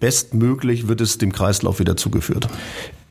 bestmöglich 0.00 0.88
wird 0.88 1.00
es 1.00 1.18
dem 1.18 1.32
Kreislauf 1.32 1.78
wieder 1.78 1.96
zugeführt. 1.96 2.48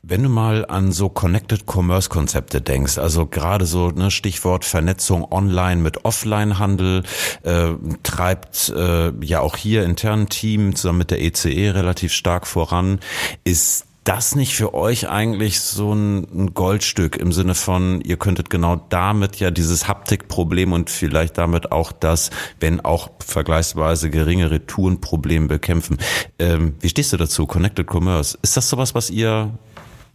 Wenn 0.06 0.24
du 0.24 0.30
mal 0.30 0.66
an 0.66 0.92
so 0.92 1.08
Connected 1.08 1.66
Commerce 1.66 2.10
Konzepte 2.10 2.60
denkst, 2.60 2.98
also 2.98 3.26
gerade 3.26 3.66
so 3.66 3.90
ne, 3.90 4.12
Stichwort 4.12 4.66
Vernetzung 4.66 5.26
Online 5.32 5.82
mit 5.82 6.04
Offline-Handel, 6.04 7.04
äh, 7.44 7.70
treibt 8.04 8.74
äh, 8.76 9.14
ja 9.26 9.40
auch 9.40 9.56
hier 9.56 9.86
internen 9.86 10.28
Team 10.28 10.76
zusammen 10.76 11.00
mit 11.00 11.12
der 11.12 11.22
ECE 11.22 11.50
e 11.50 11.70
relativ 11.70 12.12
stark 12.12 12.48
voran, 12.48 13.00
ist 13.46 13.86
das 14.04 14.36
nicht 14.36 14.56
für 14.56 14.74
euch 14.74 15.10
eigentlich 15.10 15.62
so 15.62 15.94
ein, 15.94 16.54
Goldstück 16.54 17.16
im 17.16 17.32
Sinne 17.32 17.56
von, 17.56 18.02
ihr 18.02 18.18
könntet 18.18 18.50
genau 18.50 18.82
damit 18.90 19.38
ja 19.38 19.50
dieses 19.52 19.88
Haptikproblem 19.88 20.74
und 20.74 20.90
vielleicht 20.90 21.38
damit 21.38 21.72
auch 21.72 21.92
das, 21.92 22.30
wenn 22.60 22.82
auch 22.82 23.12
vergleichsweise 23.26 24.10
geringe 24.10 24.52
Retourenproblem 24.52 25.48
bekämpfen. 25.48 25.98
Ähm, 26.38 26.76
wie 26.82 26.90
stehst 26.90 27.14
du 27.14 27.18
dazu, 27.18 27.46
Connected 27.46 27.90
Commerce? 27.90 28.38
Ist 28.42 28.58
das 28.58 28.70
sowas, 28.70 28.94
was 28.94 29.10
ihr 29.10 29.58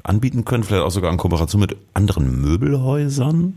anbieten 0.02 0.44
könnt, 0.44 0.66
vielleicht 0.66 0.84
auch 0.84 0.90
sogar 0.90 1.10
in 1.10 1.16
Kooperation 1.18 1.60
mit 1.60 1.76
anderen 1.94 2.40
Möbelhäusern? 2.40 3.56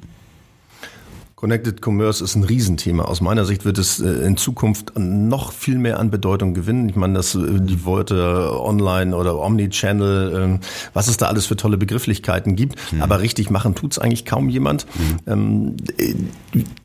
Connected 1.42 1.82
Commerce 1.84 2.24
ist 2.24 2.36
ein 2.36 2.44
Riesenthema. 2.44 3.06
Aus 3.06 3.20
meiner 3.20 3.46
Sicht 3.46 3.66
wird 3.66 3.80
es 3.80 4.00
äh, 4.00 4.08
in 4.08 4.38
Zukunft 4.38 4.94
noch 4.96 5.52
viel 5.52 5.80
mehr 5.80 6.00
an 6.00 6.12
Bedeutung 6.12 6.54
gewinnen. 6.54 6.88
Ich 6.88 6.96
meine, 6.96 7.16
dass 7.16 7.34
äh, 7.34 7.60
die 7.60 7.84
Worte 7.84 8.56
Online 8.62 9.16
oder 9.16 9.40
Omnichannel, 9.40 10.40
ähm, 10.40 10.60
was 10.94 11.08
es 11.08 11.18
da 11.18 11.26
alles 11.26 11.48
für 11.48 11.56
tolle 11.56 11.78
Begrifflichkeiten 11.78 12.56
gibt. 12.56 12.76
Mhm. 12.92 13.02
Aber 13.02 13.22
richtig 13.22 13.50
machen 13.50 13.74
tut's 13.74 13.98
eigentlich 13.98 14.26
kaum 14.26 14.50
jemand. 14.50 14.86
Mhm. 15.26 15.78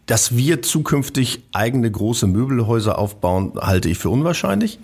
Dass 0.06 0.36
wir 0.36 0.62
zukünftig 0.62 1.42
eigene 1.52 1.90
große 1.90 2.28
Möbelhäuser 2.28 2.96
aufbauen, 2.96 3.54
halte 3.60 3.88
ich 3.88 3.98
für 3.98 4.08
unwahrscheinlich. 4.08 4.78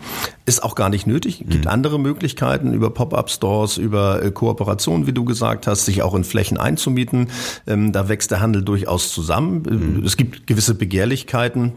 Ist 0.47 0.65
auch 0.65 0.75
gar 0.75 0.89
nicht 0.89 1.07
nötig. 1.07 1.45
Gibt 1.49 1.65
mhm. 1.65 1.71
andere 1.71 2.01
Möglichkeiten 2.01 2.73
über 2.73 2.91
Pop-up-Stores, 2.91 3.79
über 3.79 4.21
äh, 4.21 4.33
Kooperationen, 4.33 5.07
wie 5.07 5.13
du 5.13 5.25
gesagt 5.25 5.69
hast, 5.69 5.85
sich 5.85 6.03
auch 6.03 6.15
in 6.15 6.25
Flächen 6.25 6.59
einzumieten. 6.59 7.29
Ähm, 7.69 7.93
da 7.93 8.09
wächst 8.09 8.33
der 8.33 8.41
Handel 8.41 8.63
durchaus 8.63 9.13
zusammen. 9.13 9.63
Mhm. 9.99 10.05
Es 10.05 10.17
gibt 10.17 10.49
gewisse 10.49 10.75
Begehrlichkeiten 10.75 11.73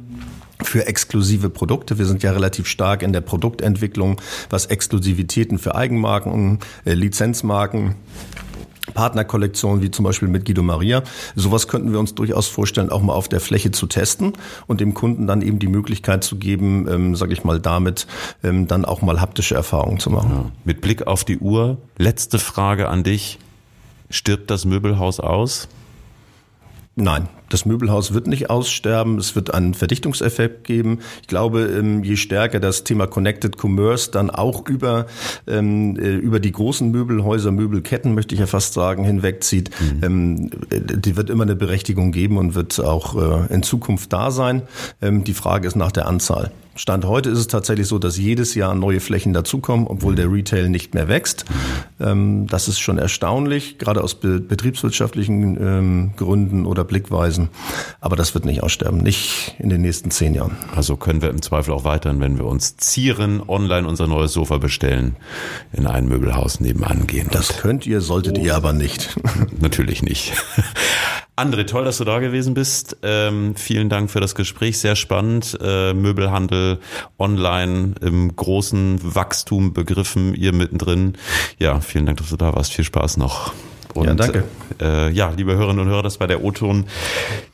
für 0.64 0.88
exklusive 0.88 1.50
Produkte. 1.50 2.00
Wir 2.00 2.06
sind 2.06 2.24
ja 2.24 2.32
relativ 2.32 2.68
stark 2.68 3.04
in 3.04 3.14
der 3.14 3.22
Produktentwicklung, 3.22 4.22
was 4.50 4.66
Exklusivitäten 4.66 5.60
für 5.60 5.76
Eigenmarken, 5.76 6.60
äh, 6.86 6.94
Lizenzmarken 6.94 7.96
Partnerkollektionen 8.96 9.84
wie 9.84 9.92
zum 9.92 10.04
Beispiel 10.04 10.28
mit 10.28 10.46
Guido 10.46 10.64
Maria. 10.64 11.04
Sowas 11.36 11.68
könnten 11.68 11.92
wir 11.92 12.00
uns 12.00 12.16
durchaus 12.16 12.48
vorstellen, 12.48 12.90
auch 12.90 13.04
mal 13.04 13.14
auf 13.14 13.28
der 13.28 13.40
Fläche 13.40 13.70
zu 13.70 13.86
testen 13.86 14.34
und 14.66 14.82
dem 14.82 14.96
Kunden 14.96 15.28
dann 15.28 15.44
eben 15.44 15.60
die 15.60 15.68
Möglichkeit 15.68 16.24
zu 16.24 16.38
geben, 16.38 16.88
ähm, 16.90 17.16
sage 17.16 17.34
ich 17.34 17.44
mal, 17.44 17.60
damit 17.60 18.08
ähm, 18.44 18.68
dann 18.68 18.86
auch 18.86 19.04
mal 19.04 19.22
haptische 19.22 19.54
Erfahrungen 19.54 20.00
zu 20.00 20.10
machen. 20.10 20.32
Ja. 20.32 20.52
Mit 20.64 20.82
Blick 20.82 21.06
auf 21.06 21.24
die 21.24 21.38
Uhr, 21.38 21.78
letzte 21.98 22.40
Frage 22.40 22.90
an 22.90 23.04
dich. 23.04 23.38
Stirbt 24.10 24.50
das 24.50 24.66
Möbelhaus 24.66 25.20
aus? 25.20 25.68
Nein, 26.98 27.28
das 27.50 27.66
Möbelhaus 27.66 28.14
wird 28.14 28.26
nicht 28.28 28.50
aussterben. 28.50 29.18
Es 29.18 29.36
wird 29.36 29.54
einen 29.54 29.74
Verdichtungseffekt 29.74 30.64
geben. 30.64 31.00
Ich 31.22 31.28
glaube, 31.28 31.64
ähm, 31.64 32.06
je 32.06 32.16
stärker 32.16 32.62
das 32.62 32.86
Thema 32.86 33.06
Connected 33.06 33.58
Commerce 33.62 34.12
dann 34.12 34.30
auch 34.30 34.66
über, 34.70 35.06
ähm, 35.46 35.98
äh, 35.98 36.16
über 36.16 36.40
die 36.40 36.54
großen 36.54 36.90
Möbelhäuser, 36.90 37.52
Möbelketten, 37.52 38.14
möchte 38.16 38.34
ich 38.34 38.40
ja 38.40 38.48
fast 38.48 38.74
sagen, 38.74 39.04
hinwegzieht, 39.04 39.72
mhm. 39.82 40.04
Ähm, 40.04 40.50
die 40.72 41.18
wird 41.18 41.30
immer 41.30 41.44
eine 41.44 41.56
Berechtigung 41.56 42.14
geben 42.14 42.38
und 42.38 42.56
wird 42.56 42.80
auch 42.80 43.16
äh, 43.50 43.54
in 43.54 43.64
Zukunft 43.64 44.14
da 44.14 44.32
sein. 44.32 44.64
Die 45.02 45.34
Frage 45.34 45.68
ist 45.68 45.76
nach 45.76 45.92
der 45.92 46.08
Anzahl. 46.08 46.52
Stand 46.78 47.06
heute 47.06 47.30
ist 47.30 47.40
es 47.40 47.48
tatsächlich 47.48 47.88
so, 47.88 48.00
dass 48.00 48.18
jedes 48.18 48.54
Jahr 48.54 48.76
neue 48.76 49.00
Flächen 49.00 49.32
dazukommen, 49.32 49.88
obwohl 49.88 50.16
der 50.16 50.30
Retail 50.30 50.68
nicht 50.68 50.94
mehr 50.94 51.08
wächst. 51.08 51.46
Ähm, 52.02 52.48
das 52.48 52.68
ist 52.68 52.80
schon 52.80 52.98
erstaunlich, 52.98 53.78
gerade 53.78 54.04
aus 54.04 54.16
betriebswirtschaftlichen 54.16 55.58
ähm, 55.60 56.12
Gründen 56.18 56.66
oder 56.66 56.84
Blickweisen. 56.84 57.48
Aber 58.02 58.18
das 58.18 58.34
wird 58.34 58.44
nicht 58.44 58.62
aussterben, 58.62 59.00
nicht 59.00 59.56
in 59.58 59.70
den 59.70 59.82
nächsten 59.82 60.12
zehn 60.12 60.34
Jahren. 60.34 60.58
Also 60.76 60.98
können 60.98 61.22
wir 61.22 61.30
im 61.30 61.42
Zweifel 61.42 61.74
auch 61.74 61.86
weiterhin, 61.86 62.20
wenn 62.20 62.38
wir 62.38 62.46
uns 62.46 62.76
zieren, 62.76 63.42
online 63.48 63.88
unser 63.88 64.08
neues 64.08 64.34
Sofa 64.34 64.58
bestellen, 64.58 65.16
in 65.72 65.88
ein 65.88 66.08
Möbelhaus 66.08 66.60
nebenan 66.60 67.08
gehen. 67.08 67.30
Das 67.32 67.58
könnt 67.58 67.88
ihr, 67.88 68.02
solltet 68.02 68.38
oh. 68.38 68.42
ihr 68.42 68.54
aber 68.54 68.74
nicht. 68.74 69.16
Natürlich 69.62 70.04
nicht. 70.04 70.34
André, 71.38 71.66
toll, 71.66 71.84
dass 71.84 71.98
du 71.98 72.06
da 72.06 72.20
gewesen 72.20 72.54
bist. 72.54 72.96
Ähm, 73.04 73.56
vielen 73.56 73.90
Dank 73.90 74.10
für 74.10 74.22
das 74.22 74.36
Gespräch, 74.36 74.80
sehr 74.80 74.96
spannend. 74.96 75.58
Äh, 75.62 75.94
Möbelhandel 75.94 76.80
online 77.20 77.96
im 78.00 78.34
großen 78.34 79.02
Wachstum 79.04 79.74
begriffen, 79.74 80.34
ihr 80.34 80.54
mittendrin. 80.54 81.18
Ja, 81.60 81.82
vielen 81.82 82.06
Dank, 82.06 82.20
dass 82.20 82.30
du 82.30 82.38
da 82.38 82.56
warst. 82.56 82.72
Viel 82.72 82.86
Spaß 82.86 83.18
noch. 83.18 83.52
Und, 83.94 84.08
ja, 84.08 84.14
danke. 84.14 84.46
Äh, 84.82 85.12
ja, 85.12 85.34
liebe 85.36 85.58
Hörerinnen 85.58 85.86
und 85.86 85.90
Hörer, 85.90 86.04
das 86.04 86.22
war 86.22 86.28
der 86.28 86.42
O-Ton. 86.42 86.86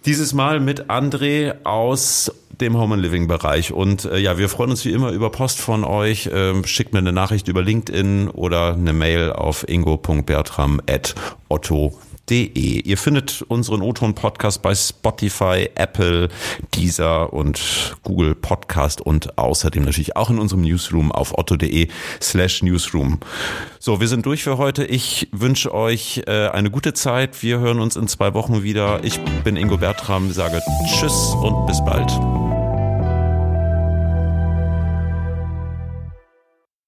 Dieses 0.06 0.34
Mal 0.34 0.60
mit 0.60 0.92
André 0.92 1.56
aus 1.64 2.32
dem 2.60 2.78
Home 2.78 2.94
and 2.94 3.04
Living 3.04 3.28
Bereich. 3.28 3.74
Und 3.74 4.06
äh, 4.06 4.20
ja, 4.20 4.38
wir 4.38 4.48
freuen 4.48 4.70
uns 4.70 4.86
wie 4.86 4.92
immer 4.92 5.10
über 5.10 5.32
Post 5.32 5.60
von 5.60 5.84
euch. 5.84 6.30
Ähm, 6.32 6.66
schickt 6.66 6.94
mir 6.94 7.00
eine 7.00 7.14
Nachricht 7.14 7.48
über 7.48 7.64
LinkedIn 7.64 8.30
oder 8.30 8.74
eine 8.74 8.94
Mail 8.94 9.32
auf 9.32 9.68
ingo.bertram.otto.de 9.68 12.11
www.o-ton.de. 12.32 12.82
Ihr 12.82 12.98
findet 12.98 13.44
unseren 13.44 13.82
O-Ton 13.82 14.16
Podcast 14.16 14.62
bei 14.62 14.74
Spotify, 14.74 15.70
Apple, 15.76 16.30
Deezer 16.74 17.32
und 17.34 17.96
Google 18.04 18.36
Podcast 18.36 19.02
und 19.02 19.38
außerdem 19.38 19.84
natürlich 19.84 20.16
auch 20.16 20.30
in 20.30 20.40
unserem 20.40 20.62
Newsroom 20.62 21.12
auf 21.12 21.38
otto.de 21.38 21.88
slash 22.22 22.64
newsroom. 22.64 23.20
So, 23.80 24.00
wir 24.00 24.08
sind 24.08 24.26
durch 24.26 24.44
für 24.44 24.58
heute. 24.58 24.86
Ich 24.86 25.28
wünsche 25.32 25.74
euch 25.74 26.24
äh, 26.28 26.48
eine 26.50 26.72
gute 26.72 26.94
Zeit. 26.94 27.44
Wir 27.44 27.60
hören 27.60 27.80
uns 27.80 27.96
in 27.96 28.08
zwei 28.08 28.34
Wochen 28.34 28.64
wieder. 28.64 29.04
Ich 29.04 29.20
bin 29.44 29.56
Ingo 29.56 29.78
Bertram, 29.78 30.32
sage 30.32 30.62
Tschüss 30.88 31.36
und 31.42 31.66
bis 31.66 31.84
bald. 31.84 32.41